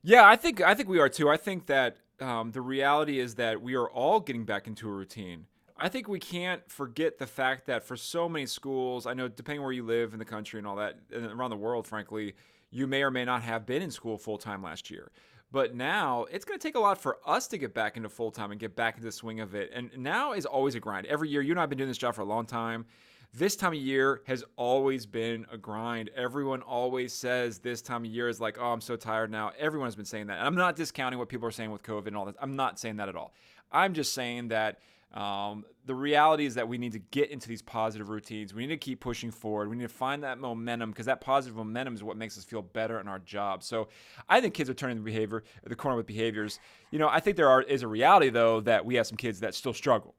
Yeah, 0.02 0.28
I 0.28 0.36
think 0.36 0.62
I 0.62 0.74
think 0.74 0.90
we 0.90 1.00
are 1.00 1.10
too. 1.10 1.30
I 1.30 1.38
think 1.38 1.68
that 1.68 1.98
um, 2.20 2.52
the 2.52 2.62
reality 2.62 3.20
is 3.20 3.36
that 3.36 3.62
we 3.62 3.76
are 3.76 3.90
all 3.90 4.20
getting 4.20 4.46
back 4.46 4.66
into 4.66 4.90
a 4.90 4.92
routine. 4.92 5.46
I 5.78 5.90
think 5.90 6.08
we 6.08 6.20
can't 6.20 6.70
forget 6.70 7.20
the 7.20 7.28
fact 7.28 7.68
that 7.68 7.84
for 7.84 7.96
so 7.96 8.28
many 8.28 8.46
schools, 8.46 9.06
I 9.06 9.14
know 9.14 9.28
depending 9.28 9.62
where 9.62 9.72
you 9.72 9.84
live 9.84 10.14
in 10.14 10.20
the 10.20 10.26
country 10.26 10.58
and 10.58 10.68
all 10.68 10.76
that, 10.78 11.00
and 11.14 11.26
around 11.26 11.52
the 11.52 11.58
world, 11.58 11.88
frankly, 11.88 12.34
you 12.72 12.88
may 12.88 13.04
or 13.04 13.12
may 13.12 13.26
not 13.26 13.44
have 13.44 13.66
been 13.66 13.82
in 13.82 13.92
school 13.92 14.18
full 14.18 14.38
time 14.38 14.64
last 14.64 14.90
year. 14.90 15.12
But 15.51 15.74
now 15.74 16.25
it's 16.32 16.46
going 16.46 16.60
to 16.60 16.68
take 16.68 16.75
a 16.75 16.79
lot 16.79 17.01
for 17.01 17.18
us 17.25 17.48
to 17.48 17.58
get 17.58 17.74
back 17.74 17.98
into 17.98 18.10
full 18.10 18.32
time 18.32 18.51
and 18.51 18.60
get 18.60 18.75
back 18.75 18.96
into 18.96 19.06
the 19.06 19.12
swing 19.12 19.39
of 19.39 19.56
it. 19.56 19.72
And 19.74 19.89
now 19.98 20.34
is 20.34 20.46
always 20.46 20.75
a 20.75 20.79
grind. 20.79 21.08
Every 21.08 21.29
year, 21.29 21.41
you 21.41 21.51
and 21.51 21.60
I 21.60 21.63
have 21.63 21.70
been 21.70 21.77
doing 21.77 21.89
this 21.89 21.98
job 21.98 22.13
for 22.13 22.22
a 22.22 22.25
long 22.25 22.46
time. 22.46 22.86
This 23.34 23.56
time 23.56 23.74
of 23.74 23.79
year 23.79 24.22
has 24.25 24.44
always 24.56 25.06
been 25.06 25.46
a 25.51 25.58
grind. 25.58 26.10
Everyone 26.15 26.62
always 26.62 27.13
says 27.13 27.60
this 27.60 27.82
time 27.82 28.03
of 28.03 28.10
year 28.10 28.27
is 28.27 28.39
like, 28.39 28.58
oh, 28.60 28.72
I'm 28.72 28.82
so 28.82 28.96
tired 28.96 29.29
now. 29.29 29.51
Everyone 29.58 29.88
has 29.88 29.96
been 29.96 30.06
saying 30.06 30.27
that. 30.27 30.39
And 30.39 30.48
I'm 30.48 30.56
not 30.56 30.75
discounting 30.75 31.20
what 31.20 31.29
people 31.29 31.48
are 31.48 31.51
saying 31.51 31.72
with 31.72 31.84
COVID 31.84 32.08
and 32.08 32.18
all 32.18 32.25
that. 32.25 32.36
I'm 32.41 32.56
not 32.56 32.79
saying 32.79 32.98
that 32.98 33.08
at 33.08 33.15
all. 33.15 33.34
I'm 33.72 33.94
just 33.94 34.13
saying 34.13 34.48
that 34.48 34.79
um, 35.13 35.66
the 35.86 35.96
reality 35.96 36.46
is 36.46 36.54
that 36.56 36.68
we 36.68 36.78
need 36.78 36.92
to 36.92 37.00
get 37.00 37.32
into 37.32 37.48
these 37.48 37.63
positive 37.63 38.10
routines. 38.10 38.54
We 38.54 38.62
need 38.68 38.74
to 38.74 38.78
keep 38.78 39.00
pushing 39.00 39.32
forward. 39.32 39.70
We 39.70 39.75
need 39.75 39.84
to 39.84 39.89
find 39.89 40.24
that 40.24 40.38
momentum 40.38 40.92
because 40.92 41.08
that 41.08 41.20
positive 41.20 41.56
momentum 41.56 41.96
is 41.96 42.04
what 42.04 42.16
makes 42.16 42.38
us 42.38 42.44
feel 42.44 42.62
better 42.62 43.00
in 43.00 43.08
our 43.08 43.18
job. 43.20 43.63
So 43.63 43.88
I 44.28 44.39
think 44.39 44.54
kids 44.54 44.70
are 44.70 44.75
turning 44.75 44.98
the 44.98 45.04
behavior, 45.04 45.44
the 45.63 45.75
corner 45.75 45.98
with 45.98 46.06
behaviors. 46.06 46.60
You 46.92 47.00
know, 47.00 47.10
I 47.10 47.20
think 47.20 47.38
there 47.38 47.50
are, 47.50 47.63
is 47.63 47.82
a 47.82 47.88
reality 47.88 48.30
though 48.30 48.62
that 48.62 48.86
we 48.86 48.96
have 48.96 49.08
some 49.08 49.18
kids 49.18 49.39
that 49.39 49.56
still 49.56 49.74
struggle 49.74 50.13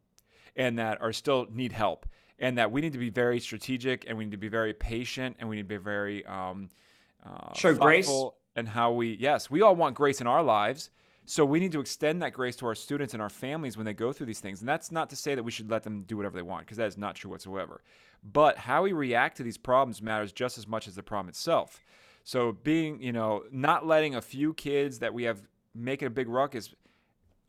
and 0.56 0.78
that 0.80 1.00
are 1.00 1.12
still 1.12 1.47
need 1.52 1.73
help 1.73 2.06
and 2.40 2.59
that 2.59 2.73
we 2.73 2.80
need 2.80 2.92
to 2.92 2.99
be 2.99 3.11
very 3.11 3.38
strategic 3.38 4.06
and 4.09 4.18
we 4.18 4.25
need 4.25 4.32
to 4.32 4.38
be 4.38 4.49
very 4.49 4.75
patient 4.75 5.37
and 5.38 5.49
we 5.49 5.56
need 5.56 5.62
to 5.62 5.68
be 5.68 5.76
very 5.76 6.25
um, 6.26 6.68
uh, 7.25 7.52
show 7.54 7.75
grace 7.75 8.11
and 8.56 8.68
how 8.68 8.90
we 8.90 9.16
yes 9.20 9.50
we 9.50 9.62
all 9.62 9.76
want 9.76 9.94
grace 9.94 10.20
in 10.20 10.26
our 10.26 10.42
lives 10.42 10.90
so 11.30 11.44
we 11.44 11.60
need 11.60 11.72
to 11.72 11.80
extend 11.80 12.22
that 12.22 12.32
grace 12.32 12.56
to 12.56 12.66
our 12.66 12.75
students 12.75 13.14
and 13.14 13.22
our 13.22 13.28
families 13.28 13.76
when 13.76 13.87
they 13.87 13.94
go 13.94 14.12
through 14.12 14.26
these 14.26 14.40
things 14.40 14.60
and 14.60 14.68
that's 14.68 14.90
not 14.90 15.10
to 15.10 15.16
say 15.16 15.34
that 15.34 15.42
we 15.42 15.50
should 15.50 15.70
let 15.70 15.82
them 15.82 16.02
do 16.02 16.16
whatever 16.16 16.37
they 16.37 16.42
want 16.42 16.64
because 16.66 16.76
that 16.76 16.88
is 16.88 16.99
not 16.99 17.14
true 17.14 17.30
whatsoever 17.30 17.82
but 18.22 18.58
how 18.58 18.82
we 18.82 18.92
react 18.92 19.37
to 19.37 19.42
these 19.42 19.58
problems 19.58 20.02
matters 20.02 20.32
just 20.32 20.58
as 20.58 20.66
much 20.66 20.88
as 20.88 20.94
the 20.94 21.02
problem 21.02 21.28
itself 21.28 21.80
so 22.25 22.52
being 22.52 23.00
you 23.02 23.12
know 23.12 23.44
not 23.50 23.87
letting 23.87 24.14
a 24.14 24.22
few 24.22 24.54
kids 24.54 24.99
that 24.99 25.14
we 25.14 25.25
have 25.25 25.42
making 25.75 26.06
a 26.06 26.10
big 26.10 26.28
ruckus 26.28 26.75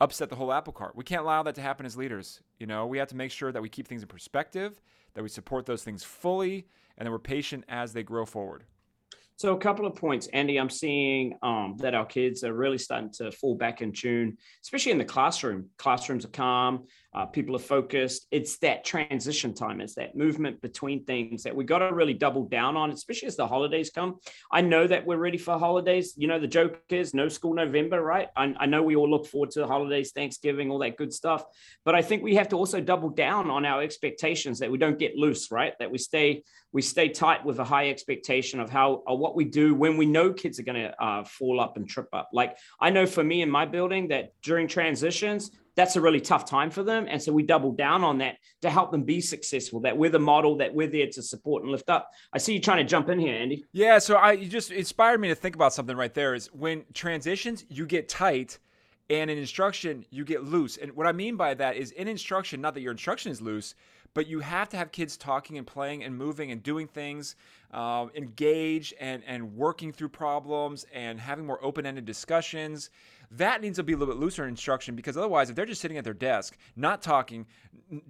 upset 0.02 0.30
the 0.30 0.36
whole 0.36 0.52
apple 0.52 0.74
cart. 0.74 0.96
We 0.96 1.04
can't 1.04 1.22
allow 1.22 1.44
that 1.44 1.56
to 1.56 1.62
happen 1.62 1.86
as 1.86 1.96
leaders. 1.96 2.42
You 2.60 2.66
know, 2.66 2.88
we 2.88 2.98
have 2.98 3.08
to 3.10 3.16
make 3.16 3.32
sure 3.32 3.52
that 3.52 3.62
we 3.62 3.70
keep 3.70 3.88
things 3.88 4.02
in 4.02 4.08
perspective, 4.08 4.82
that 5.14 5.22
we 5.22 5.30
support 5.30 5.68
those 5.68 5.84
things 5.84 6.04
fully, 6.04 6.68
and 6.98 7.06
that 7.06 7.12
we're 7.12 7.20
patient 7.20 7.64
as 7.70 7.94
they 7.94 8.04
grow 8.04 8.26
forward. 8.26 8.66
So 9.42 9.56
a 9.56 9.58
couple 9.58 9.88
of 9.88 9.96
points, 9.96 10.28
Andy. 10.28 10.60
I'm 10.60 10.70
seeing 10.70 11.34
um, 11.42 11.76
that 11.80 11.96
our 11.96 12.06
kids 12.06 12.44
are 12.44 12.54
really 12.54 12.78
starting 12.78 13.10
to 13.14 13.32
fall 13.32 13.56
back 13.56 13.82
in 13.82 13.92
tune, 13.92 14.38
especially 14.64 14.92
in 14.92 15.00
the 15.00 15.04
classroom. 15.04 15.72
Classrooms 15.80 16.26
are 16.26 16.28
calm 16.28 16.86
uh, 17.14 17.26
people 17.26 17.56
are 17.56 17.60
focused. 17.60 18.28
It's 18.32 18.58
that 18.60 18.86
transition 18.86 19.54
time, 19.54 19.82
it's 19.82 19.96
that 19.96 20.16
movement 20.16 20.62
between 20.62 21.04
things 21.04 21.44
that 21.44 21.56
we 21.56 21.64
got 21.66 21.80
to 21.80 21.94
really 21.94 22.14
double 22.14 22.46
down 22.46 22.78
on, 22.78 22.92
especially 22.92 23.28
as 23.28 23.36
the 23.36 23.48
holidays 23.48 23.90
come. 23.90 24.20
I 24.52 24.62
know 24.62 24.88
that 24.88 25.06
we're 25.06 25.18
ready 25.18 25.38
for 25.38 25.58
holidays. 25.58 26.14
You 26.16 26.28
know, 26.28 26.40
the 26.40 26.48
joke 26.48 26.80
is 26.90 27.14
no 27.14 27.28
school 27.28 27.54
November, 27.54 28.02
right? 28.02 28.30
I, 28.36 28.54
I 28.58 28.66
know 28.66 28.82
we 28.82 28.96
all 28.96 29.10
look 29.10 29.28
forward 29.28 29.52
to 29.52 29.60
the 29.60 29.68
holidays, 29.68 30.12
Thanksgiving, 30.12 30.72
all 30.72 30.80
that 30.80 30.98
good 30.98 31.12
stuff. 31.14 31.44
But 31.84 31.96
I 31.96 32.02
think 32.02 32.24
we 32.24 32.36
have 32.36 32.50
to 32.50 32.56
also 32.56 32.80
double 32.80 33.10
down 33.10 33.50
on 33.50 33.66
our 33.66 33.82
expectations 33.82 34.60
that 34.60 34.72
we 34.72 34.78
don't 34.78 35.00
get 35.00 35.16
loose, 35.18 35.52
right? 35.52 35.74
That 35.80 35.92
we 35.92 35.98
stay 35.98 36.44
we 36.74 36.82
stay 36.82 37.10
tight 37.10 37.44
with 37.44 37.60
a 37.60 37.66
high 37.66 37.90
expectation 37.90 38.60
of 38.60 38.70
how 38.70 39.04
or 39.06 39.18
what 39.18 39.36
we 39.36 39.44
do 39.44 39.76
when 39.76 39.98
we 39.98 40.06
know 40.06 40.32
kids 40.32 40.60
are 40.60 40.64
going 40.64 40.82
to 40.82 41.04
uh, 41.04 41.24
fall 41.26 41.60
up 41.60 41.76
and 41.76 41.88
trip 41.88 42.08
up. 42.14 42.30
Like 42.32 42.58
I 42.80 42.90
know 42.90 43.06
for 43.06 43.24
me 43.24 43.42
in 43.42 43.50
my 43.50 43.66
building 43.66 44.08
that 44.10 44.30
during 44.42 44.68
transitions, 44.68 45.52
that's 45.76 45.96
a 45.96 46.02
really 46.02 46.20
tough 46.20 46.46
time 46.46 46.70
for 46.70 46.84
them. 46.84 47.08
And 47.10 47.22
so 47.22 47.32
we 47.32 47.44
double 47.44 47.72
down 47.72 48.04
on 48.04 48.18
that 48.20 48.38
to 48.62 48.70
help 48.70 48.92
them 48.92 49.04
be 49.04 49.22
successful, 49.22 49.80
that 49.82 49.98
we're 49.98 50.10
the 50.10 50.20
model, 50.20 50.58
that 50.58 50.74
we're 50.74 50.88
there 50.88 51.08
to 51.08 51.22
support 51.22 51.64
and 51.64 51.72
lift 51.72 51.90
up. 51.90 52.10
I 52.34 52.38
see 52.38 52.54
you 52.54 52.60
trying 52.60 52.80
to 52.80 52.90
jump 52.90 53.10
in 53.10 53.20
here, 53.20 53.36
Andy. 53.36 53.66
Yeah. 53.72 54.00
So 54.00 54.16
I 54.16 54.34
you 54.34 54.48
just 54.48 54.72
inspired 54.72 55.20
me 55.20 55.30
to 55.30 55.36
think 55.36 55.56
about 55.56 55.74
something 55.74 55.96
right 55.96 56.14
there 56.14 56.34
is 56.34 56.48
when 56.54 56.84
transitions, 56.94 57.66
you 57.70 57.86
get 57.86 58.10
tight 58.10 58.60
and 59.10 59.30
in 59.30 59.38
instruction, 59.38 60.06
you 60.10 60.24
get 60.24 60.44
loose. 60.44 60.78
And 60.78 60.92
what 60.94 61.08
I 61.08 61.12
mean 61.12 61.36
by 61.36 61.54
that 61.56 61.76
is 61.76 61.92
in 61.92 62.08
instruction, 62.08 62.62
not 62.62 62.74
that 62.76 62.82
your 62.82 62.92
instruction 62.92 63.32
is 63.32 63.42
loose, 63.42 63.76
but 64.14 64.28
you 64.28 64.40
have 64.40 64.70
to 64.70 64.78
have 64.78 64.92
kids 64.92 65.18
talking 65.18 65.58
and 65.58 65.66
playing 65.66 66.04
and 66.04 66.16
moving 66.16 66.52
and 66.52 66.62
doing 66.62 66.88
things, 66.88 67.36
um, 67.72 68.12
engage 68.16 68.94
and, 69.00 69.24
and 69.26 69.56
working 69.56 69.92
through 69.92 70.10
problems 70.10 70.86
and 70.94 71.20
having 71.20 71.46
more 71.46 71.64
open 71.64 71.86
ended 71.86 72.06
discussions 72.06 72.90
that 73.32 73.62
needs 73.62 73.78
to 73.78 73.84
be 73.84 73.94
a 73.94 73.98
little 73.98 74.14
bit 74.14 74.20
looser 74.20 74.44
in 74.44 74.50
instruction 74.50 74.96
because 74.96 75.18
otherwise, 75.18 75.50
if 75.50 75.56
they're 75.56 75.66
just 75.66 75.82
sitting 75.82 75.98
at 75.98 76.04
their 76.04 76.14
desk, 76.14 76.58
not 76.76 77.02
talking, 77.02 77.48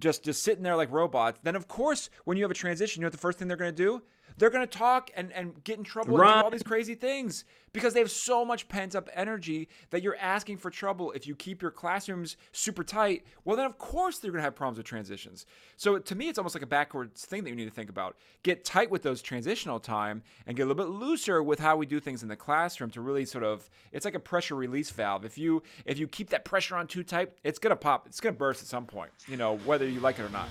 just 0.00 0.24
just 0.24 0.42
sitting 0.42 0.62
there 0.62 0.76
like 0.76 0.90
robots, 0.90 1.38
then 1.42 1.56
of 1.56 1.68
course, 1.68 2.10
when 2.24 2.36
you 2.36 2.42
have 2.42 2.50
a 2.50 2.54
transition, 2.54 3.00
you 3.00 3.04
know 3.04 3.06
what 3.06 3.12
the 3.12 3.18
first 3.18 3.38
thing 3.38 3.48
they're 3.48 3.56
going 3.56 3.74
to 3.74 3.82
do? 3.82 4.02
They're 4.38 4.50
going 4.50 4.66
to 4.66 4.78
talk 4.78 5.10
and, 5.16 5.32
and 5.32 5.62
get 5.64 5.78
in 5.78 5.84
trouble 5.84 6.16
Run. 6.16 6.32
and 6.32 6.40
do 6.40 6.44
all 6.44 6.50
these 6.50 6.62
crazy 6.62 6.94
things 6.94 7.44
because 7.72 7.94
they 7.94 8.00
have 8.00 8.10
so 8.10 8.44
much 8.44 8.68
pent 8.68 8.94
up 8.94 9.08
energy 9.14 9.68
that 9.90 10.02
you're 10.02 10.16
asking 10.16 10.58
for 10.58 10.70
trouble. 10.70 11.12
If 11.12 11.26
you 11.26 11.34
keep 11.34 11.62
your 11.62 11.70
classrooms 11.70 12.36
super 12.52 12.84
tight, 12.84 13.24
well, 13.44 13.56
then 13.56 13.66
of 13.66 13.78
course 13.78 14.18
they're 14.18 14.30
going 14.30 14.40
to 14.40 14.44
have 14.44 14.54
problems 14.54 14.78
with 14.78 14.86
transitions. 14.86 15.46
So 15.76 15.98
to 15.98 16.14
me, 16.14 16.28
it's 16.28 16.38
almost 16.38 16.54
like 16.54 16.62
a 16.62 16.66
backwards 16.66 17.24
thing 17.24 17.44
that 17.44 17.50
you 17.50 17.56
need 17.56 17.64
to 17.64 17.70
think 17.70 17.90
about. 17.90 18.16
Get 18.42 18.64
tight 18.64 18.90
with 18.90 19.02
those 19.02 19.22
transitional 19.22 19.80
time 19.80 20.22
and 20.46 20.56
get 20.56 20.64
a 20.64 20.66
little 20.66 20.84
bit 20.84 20.92
looser 20.92 21.42
with 21.42 21.58
how 21.58 21.76
we 21.76 21.86
do 21.86 22.00
things 22.00 22.22
in 22.22 22.28
the 22.28 22.36
classroom 22.36 22.90
to 22.90 23.00
really 23.00 23.24
sort 23.24 23.44
of, 23.44 23.68
it's 23.90 24.04
like 24.04 24.14
a 24.14 24.20
pressure 24.20 24.54
release 24.54 24.90
valve. 24.90 25.24
If 25.24 25.38
you, 25.38 25.62
if 25.86 25.98
you 25.98 26.06
keep 26.06 26.30
that 26.30 26.44
pressure 26.44 26.76
on 26.76 26.86
too 26.86 27.02
tight, 27.02 27.32
it's 27.42 27.58
going 27.58 27.70
to 27.70 27.76
pop, 27.76 28.06
it's 28.06 28.20
going 28.20 28.34
to 28.34 28.38
burst 28.38 28.62
at 28.62 28.68
some 28.68 28.86
point, 28.86 29.10
you 29.26 29.36
know, 29.36 29.56
whether 29.58 29.88
you 29.88 30.00
like 30.00 30.18
it 30.18 30.22
or 30.22 30.28
not. 30.28 30.48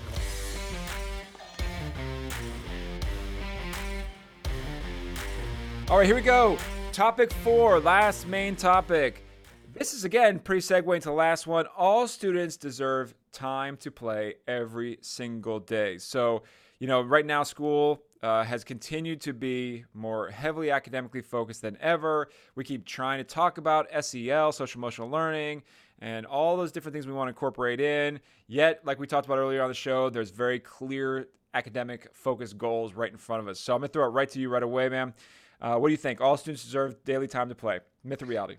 All 5.92 5.98
right, 5.98 6.06
here 6.06 6.16
we 6.16 6.22
go. 6.22 6.56
Topic 6.90 7.30
four, 7.30 7.78
last 7.78 8.26
main 8.26 8.56
topic. 8.56 9.26
This 9.74 9.92
is 9.92 10.06
again 10.06 10.38
pretty 10.38 10.62
segue 10.62 10.94
into 10.94 11.10
the 11.10 11.14
last 11.14 11.46
one. 11.46 11.66
All 11.76 12.08
students 12.08 12.56
deserve 12.56 13.14
time 13.30 13.76
to 13.76 13.90
play 13.90 14.36
every 14.48 14.96
single 15.02 15.60
day. 15.60 15.98
So, 15.98 16.44
you 16.78 16.86
know, 16.86 17.02
right 17.02 17.26
now 17.26 17.42
school 17.42 18.04
uh, 18.22 18.42
has 18.42 18.64
continued 18.64 19.20
to 19.20 19.34
be 19.34 19.84
more 19.92 20.30
heavily 20.30 20.70
academically 20.70 21.20
focused 21.20 21.60
than 21.60 21.76
ever. 21.78 22.30
We 22.54 22.64
keep 22.64 22.86
trying 22.86 23.18
to 23.18 23.24
talk 23.24 23.58
about 23.58 23.86
SEL, 24.02 24.50
social 24.52 24.78
emotional 24.78 25.10
learning, 25.10 25.62
and 25.98 26.24
all 26.24 26.56
those 26.56 26.72
different 26.72 26.94
things 26.94 27.06
we 27.06 27.12
want 27.12 27.26
to 27.28 27.32
incorporate 27.32 27.82
in. 27.82 28.18
Yet, 28.46 28.80
like 28.86 28.98
we 28.98 29.06
talked 29.06 29.26
about 29.26 29.36
earlier 29.36 29.60
on 29.60 29.68
the 29.68 29.74
show, 29.74 30.08
there's 30.08 30.30
very 30.30 30.58
clear 30.58 31.28
academic 31.52 32.08
focused 32.14 32.56
goals 32.56 32.94
right 32.94 33.12
in 33.12 33.18
front 33.18 33.42
of 33.42 33.48
us. 33.48 33.60
So 33.60 33.74
I'm 33.74 33.80
gonna 33.80 33.88
throw 33.88 34.06
it 34.06 34.12
right 34.12 34.30
to 34.30 34.40
you 34.40 34.48
right 34.48 34.62
away, 34.62 34.88
man. 34.88 35.12
Uh, 35.62 35.76
what 35.76 35.88
do 35.88 35.92
you 35.92 35.98
think? 35.98 36.20
All 36.20 36.36
students 36.36 36.64
deserve 36.64 37.04
daily 37.04 37.28
time 37.28 37.48
to 37.48 37.54
play. 37.54 37.78
Myth 38.02 38.20
or 38.20 38.26
reality? 38.26 38.56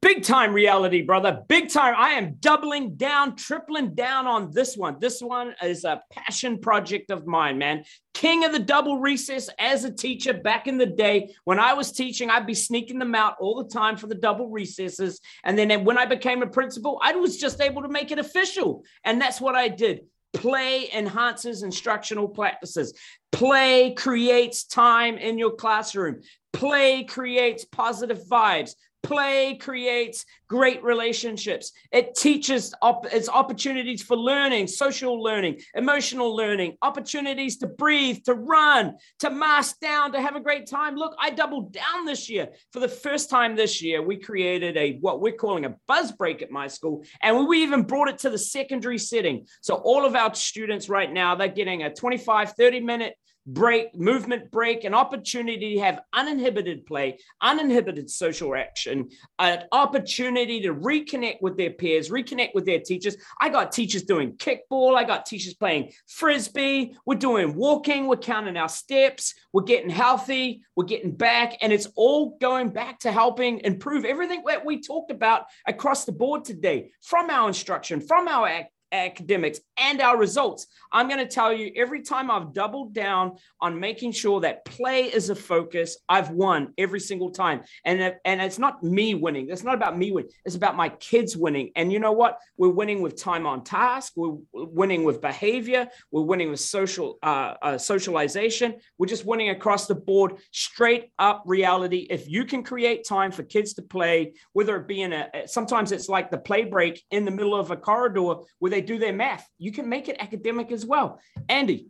Big 0.00 0.22
time 0.22 0.54
reality, 0.54 1.02
brother. 1.02 1.42
Big 1.48 1.68
time. 1.68 1.94
I 1.96 2.10
am 2.10 2.34
doubling 2.34 2.94
down, 2.96 3.34
tripling 3.36 3.94
down 3.94 4.26
on 4.26 4.50
this 4.52 4.76
one. 4.76 4.96
This 4.98 5.20
one 5.20 5.54
is 5.62 5.84
a 5.84 6.02
passion 6.10 6.58
project 6.58 7.10
of 7.10 7.26
mine, 7.26 7.58
man. 7.58 7.84
King 8.14 8.44
of 8.44 8.52
the 8.52 8.58
double 8.58 8.98
recess 8.98 9.50
as 9.58 9.84
a 9.84 9.92
teacher 9.92 10.32
back 10.32 10.68
in 10.68 10.78
the 10.78 10.86
day. 10.86 11.34
When 11.44 11.58
I 11.58 11.74
was 11.74 11.92
teaching, 11.92 12.30
I'd 12.30 12.46
be 12.46 12.54
sneaking 12.54 12.98
them 12.98 13.14
out 13.14 13.34
all 13.40 13.62
the 13.62 13.68
time 13.68 13.96
for 13.96 14.06
the 14.06 14.14
double 14.14 14.48
recesses. 14.48 15.20
And 15.44 15.58
then 15.58 15.84
when 15.84 15.98
I 15.98 16.06
became 16.06 16.42
a 16.42 16.46
principal, 16.46 16.98
I 17.02 17.14
was 17.16 17.36
just 17.36 17.60
able 17.60 17.82
to 17.82 17.88
make 17.88 18.10
it 18.10 18.18
official. 18.18 18.84
And 19.04 19.20
that's 19.20 19.40
what 19.40 19.54
I 19.54 19.68
did. 19.68 20.02
Play 20.36 20.90
enhances 20.92 21.62
instructional 21.62 22.28
practices. 22.28 22.92
Play 23.32 23.94
creates 23.94 24.64
time 24.64 25.16
in 25.16 25.38
your 25.38 25.52
classroom. 25.52 26.20
Play 26.52 27.04
creates 27.04 27.64
positive 27.64 28.20
vibes. 28.30 28.74
Play 29.06 29.54
creates 29.54 30.24
great 30.48 30.82
relationships. 30.82 31.72
It 31.92 32.16
teaches 32.16 32.74
op- 32.82 33.06
it's 33.12 33.28
opportunities 33.28 34.02
for 34.02 34.16
learning, 34.16 34.66
social 34.66 35.22
learning, 35.22 35.60
emotional 35.74 36.34
learning, 36.34 36.76
opportunities 36.82 37.58
to 37.58 37.68
breathe, 37.68 38.24
to 38.24 38.34
run, 38.34 38.96
to 39.20 39.30
mask 39.30 39.78
down, 39.80 40.12
to 40.12 40.20
have 40.20 40.34
a 40.34 40.40
great 40.40 40.66
time. 40.68 40.96
Look, 40.96 41.14
I 41.20 41.30
doubled 41.30 41.72
down 41.72 42.04
this 42.04 42.28
year. 42.28 42.48
For 42.72 42.80
the 42.80 42.88
first 42.88 43.30
time 43.30 43.54
this 43.54 43.80
year, 43.80 44.02
we 44.02 44.16
created 44.16 44.76
a 44.76 44.98
what 45.00 45.20
we're 45.20 45.36
calling 45.36 45.64
a 45.64 45.76
buzz 45.86 46.10
break 46.10 46.42
at 46.42 46.50
my 46.50 46.66
school, 46.66 47.04
and 47.22 47.46
we 47.46 47.62
even 47.62 47.82
brought 47.82 48.08
it 48.08 48.18
to 48.18 48.30
the 48.30 48.38
secondary 48.38 48.98
setting. 48.98 49.46
So 49.60 49.76
all 49.76 50.04
of 50.04 50.16
our 50.16 50.34
students 50.34 50.88
right 50.88 51.12
now, 51.12 51.36
they're 51.36 51.48
getting 51.48 51.84
a 51.84 51.94
25, 51.94 52.52
30 52.52 52.80
minute 52.80 53.14
break, 53.46 53.94
movement 53.94 54.50
break, 54.50 54.84
an 54.84 54.94
opportunity 54.94 55.74
to 55.74 55.80
have 55.80 56.00
uninhibited 56.12 56.84
play, 56.86 57.18
uninhibited 57.40 58.10
social 58.10 58.54
action, 58.54 59.08
an 59.38 59.64
opportunity 59.72 60.60
to 60.60 60.74
reconnect 60.74 61.40
with 61.40 61.56
their 61.56 61.70
peers, 61.70 62.10
reconnect 62.10 62.54
with 62.54 62.66
their 62.66 62.80
teachers. 62.80 63.16
I 63.40 63.48
got 63.48 63.72
teachers 63.72 64.02
doing 64.02 64.32
kickball, 64.32 64.96
I 64.96 65.04
got 65.04 65.26
teachers 65.26 65.54
playing 65.54 65.92
frisbee, 66.08 66.96
we're 67.06 67.14
doing 67.14 67.54
walking, 67.54 68.06
we're 68.06 68.16
counting 68.16 68.56
our 68.56 68.68
steps, 68.68 69.34
we're 69.52 69.62
getting 69.62 69.90
healthy, 69.90 70.62
we're 70.74 70.84
getting 70.84 71.12
back, 71.12 71.56
and 71.60 71.72
it's 71.72 71.88
all 71.94 72.36
going 72.40 72.70
back 72.70 72.98
to 73.00 73.12
helping 73.12 73.60
improve 73.60 74.04
everything 74.04 74.42
that 74.46 74.64
we 74.64 74.80
talked 74.80 75.10
about 75.10 75.44
across 75.66 76.04
the 76.04 76.12
board 76.12 76.44
today 76.44 76.90
from 77.02 77.30
our 77.30 77.48
instruction, 77.48 78.00
from 78.00 78.28
our 78.28 78.48
act 78.48 78.72
academics 78.92 79.60
and 79.76 80.00
our 80.00 80.16
results. 80.16 80.66
I'm 80.92 81.08
going 81.08 81.20
to 81.20 81.26
tell 81.26 81.52
you 81.52 81.72
every 81.76 82.02
time 82.02 82.30
I've 82.30 82.52
doubled 82.52 82.94
down 82.94 83.36
on 83.60 83.78
making 83.78 84.12
sure 84.12 84.40
that 84.40 84.64
play 84.64 85.04
is 85.04 85.30
a 85.30 85.34
focus, 85.34 85.98
I've 86.08 86.30
won 86.30 86.72
every 86.78 87.00
single 87.00 87.30
time. 87.30 87.62
And, 87.84 88.14
and 88.24 88.40
it's 88.40 88.58
not 88.58 88.82
me 88.82 89.14
winning. 89.14 89.50
It's 89.50 89.64
not 89.64 89.74
about 89.74 89.98
me 89.98 90.12
winning. 90.12 90.30
It's 90.44 90.56
about 90.56 90.76
my 90.76 90.88
kids 90.88 91.36
winning. 91.36 91.70
And 91.76 91.92
you 91.92 91.98
know 91.98 92.12
what? 92.12 92.38
We're 92.56 92.68
winning 92.68 93.02
with 93.02 93.20
time 93.20 93.46
on 93.46 93.64
task. 93.64 94.12
We're 94.16 94.36
winning 94.52 95.04
with 95.04 95.20
behavior. 95.20 95.88
We're 96.10 96.22
winning 96.22 96.50
with 96.50 96.60
social 96.60 97.18
uh, 97.22 97.54
uh, 97.62 97.78
socialization. 97.78 98.76
We're 98.98 99.06
just 99.06 99.24
winning 99.24 99.50
across 99.50 99.86
the 99.86 99.94
board, 99.94 100.36
straight 100.52 101.10
up 101.18 101.42
reality. 101.46 102.06
If 102.10 102.28
you 102.28 102.44
can 102.44 102.62
create 102.62 103.06
time 103.06 103.32
for 103.32 103.42
kids 103.42 103.74
to 103.74 103.82
play, 103.82 104.34
whether 104.52 104.76
it 104.76 104.86
be 104.86 105.02
in 105.02 105.12
a, 105.12 105.28
sometimes 105.46 105.92
it's 105.92 106.08
like 106.08 106.30
the 106.30 106.38
play 106.38 106.64
break 106.64 107.02
in 107.10 107.24
the 107.24 107.30
middle 107.30 107.54
of 107.54 107.70
a 107.70 107.76
corridor 107.76 108.36
where 108.58 108.70
they 108.76 108.82
do 108.82 108.98
their 108.98 109.12
math. 109.12 109.50
You 109.58 109.72
can 109.72 109.88
make 109.88 110.08
it 110.08 110.16
academic 110.20 110.70
as 110.70 110.84
well. 110.84 111.18
Andy. 111.48 111.88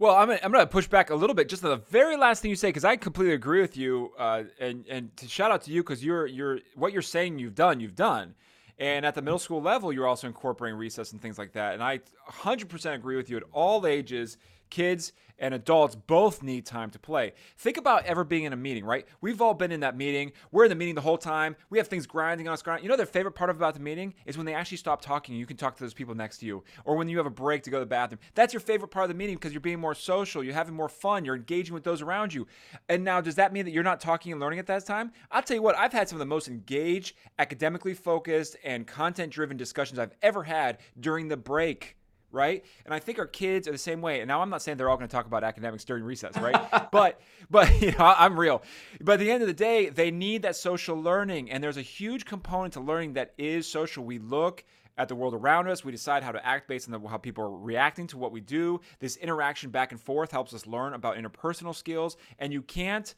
Well, 0.00 0.16
I'm 0.16 0.26
gonna, 0.26 0.40
I'm 0.42 0.50
going 0.50 0.64
to 0.64 0.70
push 0.70 0.88
back 0.88 1.10
a 1.10 1.14
little 1.14 1.34
bit, 1.34 1.48
just 1.48 1.62
the 1.62 1.76
very 1.76 2.16
last 2.16 2.42
thing 2.42 2.50
you 2.50 2.56
say, 2.56 2.70
because 2.70 2.84
I 2.84 2.96
completely 2.96 3.34
agree 3.34 3.60
with 3.60 3.76
you. 3.76 4.10
Uh, 4.18 4.44
and 4.58 4.84
and 4.88 5.16
to 5.18 5.28
shout 5.28 5.52
out 5.52 5.62
to 5.62 5.70
you 5.70 5.82
because 5.84 6.04
you're 6.04 6.26
you're 6.26 6.58
what 6.74 6.92
you're 6.92 7.02
saying 7.02 7.38
you've 7.38 7.54
done, 7.54 7.78
you've 7.78 7.94
done. 7.94 8.34
And 8.78 9.06
at 9.06 9.14
the 9.14 9.22
middle 9.22 9.38
school 9.38 9.62
level, 9.62 9.92
you're 9.92 10.08
also 10.08 10.26
incorporating 10.26 10.76
recess 10.76 11.12
and 11.12 11.22
things 11.22 11.38
like 11.38 11.52
that. 11.52 11.74
And 11.74 11.84
I 11.84 12.00
100% 12.28 12.94
agree 12.94 13.16
with 13.16 13.30
you 13.30 13.36
at 13.36 13.44
all 13.52 13.86
ages 13.86 14.38
kids 14.72 15.12
and 15.38 15.54
adults 15.54 15.96
both 15.96 16.42
need 16.42 16.64
time 16.64 16.88
to 16.88 16.98
play. 16.98 17.32
Think 17.58 17.76
about 17.76 18.04
ever 18.04 18.22
being 18.22 18.44
in 18.44 18.52
a 18.52 18.56
meeting, 18.56 18.84
right? 18.84 19.06
We've 19.20 19.42
all 19.42 19.54
been 19.54 19.72
in 19.72 19.80
that 19.80 19.96
meeting. 19.96 20.32
We're 20.52 20.64
in 20.64 20.70
the 20.70 20.76
meeting 20.76 20.94
the 20.94 21.00
whole 21.00 21.18
time. 21.18 21.56
We 21.68 21.78
have 21.78 21.88
things 21.88 22.06
grinding 22.06 22.46
on 22.46 22.54
us. 22.54 22.62
Grinding. 22.62 22.84
You 22.84 22.90
know, 22.90 22.96
the 22.96 23.06
favorite 23.06 23.32
part 23.32 23.50
about 23.50 23.74
the 23.74 23.80
meeting 23.80 24.14
is 24.24 24.36
when 24.36 24.46
they 24.46 24.54
actually 24.54 24.76
stop 24.76 25.02
talking. 25.02 25.34
You 25.34 25.46
can 25.46 25.56
talk 25.56 25.76
to 25.76 25.82
those 25.82 25.94
people 25.94 26.14
next 26.14 26.38
to 26.38 26.46
you, 26.46 26.62
or 26.84 26.96
when 26.96 27.08
you 27.08 27.16
have 27.16 27.26
a 27.26 27.30
break 27.30 27.64
to 27.64 27.70
go 27.70 27.78
to 27.78 27.84
the 27.84 27.86
bathroom. 27.86 28.20
That's 28.34 28.52
your 28.52 28.60
favorite 28.60 28.88
part 28.88 29.04
of 29.04 29.08
the 29.08 29.14
meeting 29.14 29.34
because 29.34 29.52
you're 29.52 29.60
being 29.60 29.80
more 29.80 29.94
social. 29.94 30.44
You're 30.44 30.54
having 30.54 30.74
more 30.74 30.88
fun. 30.88 31.24
You're 31.24 31.36
engaging 31.36 31.74
with 31.74 31.84
those 31.84 32.02
around 32.02 32.32
you. 32.32 32.46
And 32.88 33.02
now, 33.04 33.20
does 33.20 33.34
that 33.34 33.52
mean 33.52 33.64
that 33.64 33.72
you're 33.72 33.82
not 33.82 34.00
talking 34.00 34.32
and 34.32 34.40
learning 34.40 34.60
at 34.60 34.66
that 34.68 34.86
time? 34.86 35.12
I'll 35.30 35.42
tell 35.42 35.56
you 35.56 35.62
what. 35.62 35.76
I've 35.76 35.92
had 35.92 36.08
some 36.08 36.16
of 36.16 36.20
the 36.20 36.26
most 36.26 36.46
engaged, 36.46 37.16
academically 37.38 37.94
focused, 37.94 38.56
and 38.62 38.86
content-driven 38.86 39.56
discussions 39.56 39.98
I've 39.98 40.14
ever 40.22 40.44
had 40.44 40.78
during 41.00 41.28
the 41.28 41.36
break 41.36 41.96
right? 42.32 42.64
And 42.84 42.92
I 42.92 42.98
think 42.98 43.18
our 43.18 43.26
kids 43.26 43.68
are 43.68 43.72
the 43.72 43.78
same 43.78 44.00
way. 44.00 44.20
And 44.20 44.28
now 44.28 44.40
I'm 44.40 44.50
not 44.50 44.62
saying 44.62 44.78
they're 44.78 44.90
all 44.90 44.96
going 44.96 45.08
to 45.08 45.14
talk 45.14 45.26
about 45.26 45.44
academics 45.44 45.84
during 45.84 46.02
recess, 46.02 46.36
right? 46.38 46.90
but 46.90 47.20
but 47.50 47.80
you 47.82 47.92
know, 47.92 48.14
I'm 48.16 48.38
real. 48.38 48.62
But 49.00 49.14
at 49.14 49.20
the 49.20 49.30
end 49.30 49.42
of 49.42 49.48
the 49.48 49.54
day, 49.54 49.90
they 49.90 50.10
need 50.10 50.42
that 50.42 50.56
social 50.56 51.00
learning, 51.00 51.50
and 51.50 51.62
there's 51.62 51.76
a 51.76 51.82
huge 51.82 52.24
component 52.24 52.74
to 52.74 52.80
learning 52.80 53.12
that 53.14 53.34
is 53.38 53.66
social. 53.66 54.04
We 54.04 54.18
look 54.18 54.64
at 54.98 55.08
the 55.08 55.14
world 55.14 55.34
around 55.34 55.68
us. 55.68 55.84
We 55.84 55.92
decide 55.92 56.22
how 56.22 56.32
to 56.32 56.46
act 56.46 56.68
based 56.68 56.88
on 56.90 57.00
the, 57.00 57.08
how 57.08 57.16
people 57.16 57.44
are 57.44 57.50
reacting 57.50 58.06
to 58.08 58.18
what 58.18 58.32
we 58.32 58.40
do. 58.40 58.80
This 58.98 59.16
interaction 59.16 59.70
back 59.70 59.92
and 59.92 60.00
forth 60.00 60.30
helps 60.30 60.52
us 60.52 60.66
learn 60.66 60.94
about 60.94 61.16
interpersonal 61.16 61.74
skills, 61.74 62.16
and 62.38 62.52
you 62.52 62.62
can't 62.62 63.14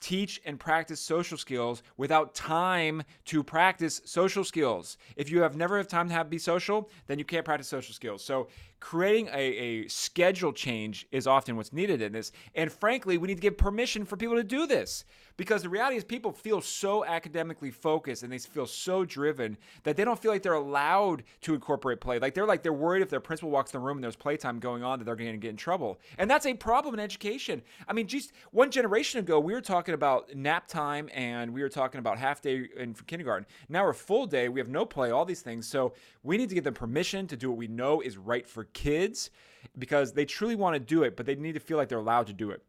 teach 0.00 0.40
and 0.44 0.60
practice 0.60 1.00
social 1.00 1.38
skills 1.38 1.82
without 1.96 2.34
time 2.34 3.02
to 3.26 3.42
practice 3.42 4.00
social 4.04 4.44
skills. 4.44 4.96
If 5.16 5.30
you 5.30 5.40
have 5.42 5.56
never 5.56 5.76
have 5.76 5.88
time 5.88 6.08
to 6.08 6.14
have 6.14 6.28
be 6.28 6.38
social, 6.38 6.90
then 7.06 7.18
you 7.18 7.24
can't 7.24 7.44
practice 7.44 7.68
social 7.68 7.94
skills. 7.94 8.24
So 8.24 8.48
creating 8.84 9.28
a, 9.32 9.38
a 9.38 9.88
schedule 9.88 10.52
change 10.52 11.06
is 11.10 11.26
often 11.26 11.56
what's 11.56 11.72
needed 11.72 12.02
in 12.02 12.12
this. 12.12 12.32
And 12.54 12.70
frankly, 12.70 13.16
we 13.16 13.28
need 13.28 13.36
to 13.36 13.40
give 13.40 13.56
permission 13.56 14.04
for 14.04 14.18
people 14.18 14.36
to 14.36 14.44
do 14.44 14.66
this 14.66 15.06
because 15.38 15.62
the 15.62 15.70
reality 15.70 15.96
is 15.96 16.04
people 16.04 16.32
feel 16.32 16.60
so 16.60 17.02
academically 17.02 17.70
focused 17.70 18.22
and 18.22 18.30
they 18.30 18.36
feel 18.36 18.66
so 18.66 19.04
driven 19.04 19.56
that 19.84 19.96
they 19.96 20.04
don't 20.04 20.18
feel 20.18 20.30
like 20.30 20.42
they're 20.42 20.52
allowed 20.52 21.24
to 21.40 21.54
incorporate 21.54 21.98
play. 21.98 22.18
Like 22.18 22.34
they're 22.34 22.46
like 22.46 22.62
they're 22.62 22.74
worried 22.74 23.00
if 23.00 23.08
their 23.08 23.20
principal 23.20 23.50
walks 23.50 23.72
in 23.72 23.80
the 23.80 23.84
room 23.86 23.96
and 23.96 24.04
there's 24.04 24.16
playtime 24.16 24.58
going 24.58 24.84
on 24.84 24.98
that 24.98 25.06
they're 25.06 25.16
going 25.16 25.32
to 25.32 25.38
get 25.38 25.48
in 25.48 25.56
trouble. 25.56 25.98
And 26.18 26.30
that's 26.30 26.44
a 26.44 26.52
problem 26.52 26.92
in 26.92 27.00
education. 27.00 27.62
I 27.88 27.94
mean, 27.94 28.06
just 28.06 28.32
one 28.52 28.70
generation 28.70 29.18
ago, 29.18 29.40
we 29.40 29.54
were 29.54 29.62
talking 29.62 29.94
about 29.94 30.34
nap 30.34 30.68
time 30.68 31.08
and 31.14 31.54
we 31.54 31.62
were 31.62 31.70
talking 31.70 32.00
about 32.00 32.18
half 32.18 32.42
day 32.42 32.68
in 32.76 32.92
kindergarten. 32.92 33.46
Now 33.70 33.84
we're 33.84 33.94
full 33.94 34.26
day. 34.26 34.50
We 34.50 34.60
have 34.60 34.68
no 34.68 34.84
play, 34.84 35.10
all 35.10 35.24
these 35.24 35.40
things. 35.40 35.66
So 35.66 35.94
we 36.22 36.36
need 36.36 36.50
to 36.50 36.54
give 36.54 36.64
them 36.64 36.74
permission 36.74 37.26
to 37.28 37.36
do 37.36 37.48
what 37.48 37.58
we 37.58 37.66
know 37.66 38.02
is 38.02 38.18
right 38.18 38.46
for 38.46 38.64
kids 38.74 39.30
because 39.78 40.12
they 40.12 40.24
truly 40.24 40.56
want 40.56 40.74
to 40.74 40.80
do 40.80 41.02
it, 41.02 41.16
but 41.16 41.26
they 41.26 41.34
need 41.34 41.54
to 41.54 41.60
feel 41.60 41.76
like 41.76 41.88
they're 41.88 41.98
allowed 41.98 42.26
to 42.26 42.32
do 42.32 42.50
it. 42.50 42.62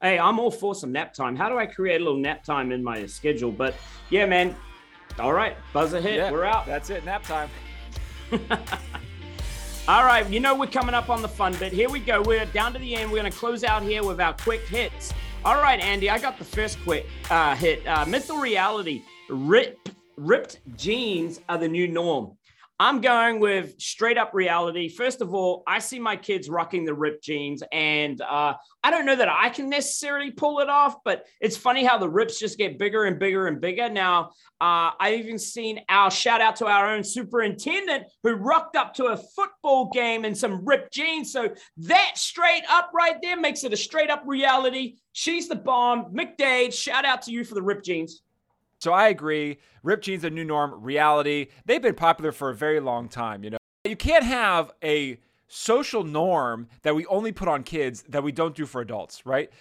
Hey, 0.00 0.18
I'm 0.18 0.40
all 0.40 0.50
for 0.50 0.74
some 0.74 0.90
nap 0.90 1.14
time. 1.14 1.36
How 1.36 1.48
do 1.48 1.58
I 1.58 1.66
create 1.66 2.00
a 2.00 2.04
little 2.04 2.18
nap 2.18 2.42
time 2.42 2.72
in 2.72 2.82
my 2.82 3.06
schedule? 3.06 3.52
But 3.52 3.74
yeah, 4.10 4.26
man. 4.26 4.56
All 5.18 5.32
right, 5.32 5.56
buzzer 5.72 6.00
hit. 6.00 6.16
Yeah, 6.16 6.30
we're 6.30 6.44
out. 6.44 6.66
That's 6.66 6.90
it. 6.90 7.04
Nap 7.04 7.22
time. 7.22 7.50
all 9.88 10.04
right, 10.04 10.28
you 10.28 10.40
know 10.40 10.56
we're 10.56 10.66
coming 10.66 10.94
up 10.94 11.10
on 11.10 11.22
the 11.22 11.28
fun 11.28 11.54
bit. 11.54 11.72
Here 11.72 11.90
we 11.90 12.00
go. 12.00 12.22
We're 12.22 12.46
down 12.46 12.72
to 12.72 12.78
the 12.78 12.96
end. 12.96 13.12
We're 13.12 13.20
going 13.20 13.30
to 13.30 13.38
close 13.38 13.62
out 13.62 13.82
here 13.82 14.02
with 14.02 14.20
our 14.20 14.32
quick 14.32 14.66
hits. 14.66 15.12
All 15.44 15.56
right, 15.56 15.78
Andy, 15.80 16.08
I 16.08 16.18
got 16.18 16.38
the 16.38 16.44
first 16.44 16.82
quick 16.82 17.06
uh, 17.30 17.54
hit. 17.54 17.86
Uh, 17.86 18.06
myth 18.06 18.30
or 18.30 18.40
reality? 18.40 19.02
Rip, 19.28 19.88
ripped 20.16 20.60
jeans 20.76 21.40
are 21.48 21.58
the 21.58 21.68
new 21.68 21.88
norm. 21.88 22.36
I'm 22.80 23.00
going 23.00 23.38
with 23.38 23.80
straight 23.80 24.18
up 24.18 24.30
reality. 24.34 24.88
First 24.88 25.20
of 25.20 25.32
all, 25.34 25.62
I 25.66 25.78
see 25.78 25.98
my 25.98 26.16
kids 26.16 26.48
rocking 26.48 26.84
the 26.84 26.94
ripped 26.94 27.22
jeans, 27.22 27.62
and 27.70 28.20
uh, 28.20 28.54
I 28.82 28.90
don't 28.90 29.06
know 29.06 29.14
that 29.14 29.28
I 29.28 29.50
can 29.50 29.70
necessarily 29.70 30.32
pull 30.32 30.58
it 30.60 30.68
off, 30.68 30.96
but 31.04 31.26
it's 31.40 31.56
funny 31.56 31.84
how 31.84 31.98
the 31.98 32.08
rips 32.08 32.40
just 32.40 32.58
get 32.58 32.78
bigger 32.78 33.04
and 33.04 33.18
bigger 33.18 33.46
and 33.46 33.60
bigger. 33.60 33.88
Now, 33.88 34.30
uh, 34.60 34.90
I've 34.98 35.20
even 35.20 35.38
seen 35.38 35.80
our 35.88 36.10
shout 36.10 36.40
out 36.40 36.56
to 36.56 36.66
our 36.66 36.92
own 36.92 37.04
superintendent 37.04 38.04
who 38.22 38.34
rocked 38.34 38.74
up 38.74 38.94
to 38.94 39.06
a 39.06 39.16
football 39.16 39.90
game 39.92 40.24
in 40.24 40.34
some 40.34 40.64
ripped 40.64 40.92
jeans. 40.92 41.32
So 41.32 41.50
that 41.76 42.12
straight 42.16 42.64
up 42.68 42.90
right 42.94 43.16
there 43.22 43.38
makes 43.38 43.64
it 43.64 43.72
a 43.72 43.76
straight 43.76 44.10
up 44.10 44.22
reality. 44.26 44.96
She's 45.12 45.48
the 45.48 45.56
bomb. 45.56 46.14
McDade, 46.14 46.72
shout 46.72 47.04
out 47.04 47.22
to 47.22 47.32
you 47.32 47.44
for 47.44 47.54
the 47.54 47.62
ripped 47.62 47.84
jeans. 47.84 48.22
So 48.82 48.92
I 48.92 49.10
agree. 49.10 49.58
Ripped 49.84 50.02
jeans 50.02 50.24
are 50.24 50.30
new 50.30 50.44
norm. 50.44 50.82
Reality. 50.82 51.46
They've 51.64 51.80
been 51.80 51.94
popular 51.94 52.32
for 52.32 52.50
a 52.50 52.54
very 52.54 52.80
long 52.80 53.08
time. 53.08 53.44
You 53.44 53.50
know, 53.50 53.58
you 53.84 53.94
can't 53.94 54.24
have 54.24 54.72
a 54.82 55.20
social 55.46 56.02
norm 56.02 56.66
that 56.82 56.96
we 56.96 57.06
only 57.06 57.30
put 57.30 57.46
on 57.46 57.62
kids 57.62 58.02
that 58.08 58.24
we 58.24 58.32
don't 58.32 58.56
do 58.56 58.66
for 58.66 58.80
adults, 58.80 59.24
right? 59.24 59.52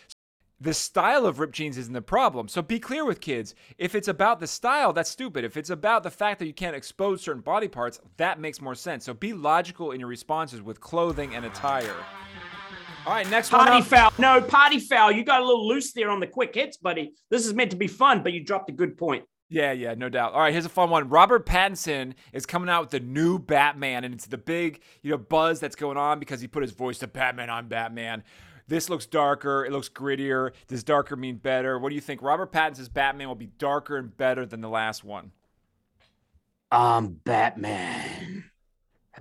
The 0.60 0.74
style 0.74 1.28
of 1.28 1.40
ripped 1.40 1.54
jeans 1.54 1.78
isn't 1.78 1.94
the 1.94 2.02
problem. 2.02 2.48
So 2.48 2.64
be 2.64 2.80
clear 2.80 3.06
with 3.06 3.22
kids. 3.22 3.54
If 3.78 3.94
it's 3.94 4.08
about 4.08 4.40
the 4.40 4.48
style, 4.48 4.92
that's 4.92 5.12
stupid. 5.12 5.44
If 5.44 5.56
it's 5.56 5.70
about 5.70 6.02
the 6.02 6.10
fact 6.10 6.40
that 6.40 6.48
you 6.48 6.54
can't 6.54 6.76
expose 6.76 7.22
certain 7.22 7.44
body 7.44 7.68
parts, 7.68 8.00
that 8.18 8.40
makes 8.40 8.60
more 8.60 8.74
sense. 8.74 9.06
So 9.06 9.14
be 9.14 9.34
logical 9.34 9.92
in 9.92 10.00
your 10.00 10.10
responses 10.10 10.64
with 10.64 10.82
clothing 10.82 11.36
and 11.36 11.46
attire. 11.46 11.96
All 13.06 13.14
right, 13.14 13.30
next 13.30 13.50
party 13.50 13.72
one. 13.72 13.84
foul. 13.84 14.14
No, 14.20 14.42
party 14.42 14.80
foul. 14.80 15.12
You 15.12 15.24
got 15.24 15.42
a 15.42 15.46
little 15.46 15.68
loose 15.68 15.92
there 15.94 16.12
on 16.12 16.20
the 16.20 16.28
quick 16.28 16.54
hits, 16.54 16.78
buddy. 16.78 17.14
This 17.30 17.48
is 17.48 17.54
meant 17.54 17.72
to 17.72 17.78
be 17.78 17.88
fun, 17.88 18.22
but 18.22 18.32
you 18.32 18.44
dropped 18.44 18.70
a 18.70 18.74
good 18.74 18.96
point. 18.98 19.26
Yeah, 19.50 19.72
yeah, 19.72 19.96
no 19.96 20.08
doubt. 20.08 20.34
All 20.34 20.40
right, 20.40 20.54
here's 20.54 20.66
a 20.66 20.70
fun 20.70 20.90
one. 20.90 21.10
Robert 21.10 21.46
Pattinson 21.46 22.14
is 22.32 22.46
coming 22.46 22.70
out 22.70 22.82
with 22.82 22.92
the 22.92 23.00
new 23.00 23.40
Batman, 23.40 24.04
and 24.04 24.14
it's 24.14 24.28
the 24.28 24.38
big, 24.38 24.82
you 25.02 25.12
know, 25.12 25.18
buzz 25.18 25.60
that's 25.60 25.76
going 25.76 25.98
on 25.98 26.20
because 26.20 26.40
he 26.42 26.48
put 26.48 26.62
his 26.62 26.72
voice 26.72 27.00
to 27.00 27.08
Batman. 27.08 27.50
I'm 27.50 27.68
Batman. 27.68 28.24
This 28.68 28.90
looks 28.90 29.06
darker. 29.06 29.66
It 29.66 29.72
looks 29.72 29.90
grittier. 29.90 30.52
Does 30.68 30.84
darker 30.84 31.16
mean 31.18 31.36
better? 31.36 31.78
What 31.80 31.90
do 31.90 31.96
you 31.96 32.02
think? 32.02 32.22
Robert 32.22 32.54
Pattinson's 32.54 32.88
Batman 32.88 33.28
will 33.28 33.36
be 33.36 33.48
darker 33.48 33.98
and 33.98 34.16
better 34.16 34.46
than 34.46 34.62
the 34.62 34.70
last 34.70 35.04
one. 35.04 35.32
Um, 36.72 37.20
Batman. 37.26 38.46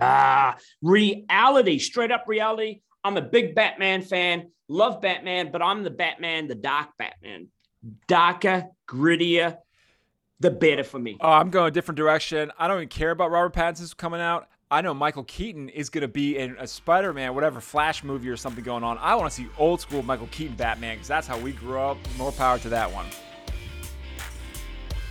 Ah, 0.01 0.57
reality, 0.81 1.79
straight 1.79 2.13
up 2.13 2.25
reality. 2.29 2.83
I'm 3.03 3.17
a 3.17 3.23
big 3.23 3.55
Batman 3.55 4.03
fan, 4.03 4.51
love 4.69 5.01
Batman, 5.01 5.51
but 5.51 5.63
I'm 5.63 5.83
the 5.83 5.91
Batman, 5.91 6.49
the 6.49 6.55
dark 6.55 6.89
Batman. 6.99 7.49
Darker, 8.07 8.67
grittier, 8.87 9.57
the 10.39 10.51
better 10.51 10.85
for 10.85 10.99
me. 10.99 11.17
Oh, 11.21 11.31
I'm 11.31 11.49
going 11.49 11.69
a 11.69 11.71
different 11.71 11.97
direction. 11.97 12.53
I 12.59 12.69
don't 12.69 12.77
even 12.77 12.89
care 12.89 13.11
about 13.11 13.31
Robert 13.31 13.55
Pattinson's 13.55 13.95
coming 13.95 14.21
out. 14.21 14.49
I 14.71 14.83
know 14.83 14.93
Michael 14.95 15.25
Keaton 15.25 15.69
is 15.71 15.89
going 15.89 16.03
to 16.03 16.09
be 16.09 16.37
in 16.37 16.57
a 16.59 16.67
Spider 16.67 17.13
Man, 17.13 17.35
whatever 17.35 17.61
Flash 17.61 18.05
movie 18.05 18.29
or 18.29 18.37
something 18.37 18.63
going 18.63 18.85
on. 18.85 18.99
I 18.99 19.15
want 19.15 19.31
to 19.31 19.35
see 19.35 19.49
old 19.59 19.81
school 19.81 20.03
Michael 20.03 20.29
Keaton 20.31 20.57
Batman 20.57 20.97
because 20.97 21.09
that's 21.09 21.27
how 21.27 21.39
we 21.39 21.53
grew 21.53 21.81
up. 21.81 21.97
More 22.19 22.33
power 22.33 22.59
to 22.59 22.69
that 22.69 22.93
one. 22.93 23.07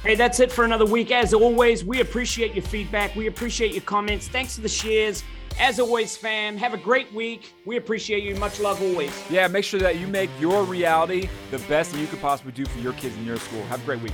Hey, 0.03 0.15
that's 0.15 0.39
it 0.39 0.51
for 0.51 0.63
another 0.63 0.85
week. 0.85 1.11
As 1.11 1.33
always, 1.33 1.83
we 1.83 1.99
appreciate 1.99 2.53
your 2.53 2.63
feedback. 2.63 3.15
We 3.15 3.27
appreciate 3.27 3.73
your 3.73 3.81
comments. 3.81 4.29
Thanks 4.29 4.55
for 4.55 4.61
the 4.61 4.69
shares. 4.69 5.23
As 5.59 5.77
always, 5.77 6.15
fam, 6.15 6.55
have 6.55 6.73
a 6.73 6.77
great 6.77 7.13
week. 7.13 7.53
We 7.65 7.75
appreciate 7.75 8.23
you. 8.23 8.33
Much 8.35 8.61
love 8.61 8.81
always. 8.81 9.11
Yeah, 9.29 9.47
make 9.49 9.65
sure 9.65 9.79
that 9.81 9.99
you 9.99 10.07
make 10.07 10.29
your 10.39 10.63
reality 10.63 11.27
the 11.51 11.59
best 11.59 11.91
that 11.91 11.99
you 11.99 12.07
could 12.07 12.21
possibly 12.21 12.53
do 12.53 12.65
for 12.65 12.79
your 12.79 12.93
kids 12.93 13.15
in 13.17 13.25
your 13.25 13.37
school. 13.37 13.61
Have 13.63 13.81
a 13.83 13.85
great 13.85 14.01
week. 14.01 14.13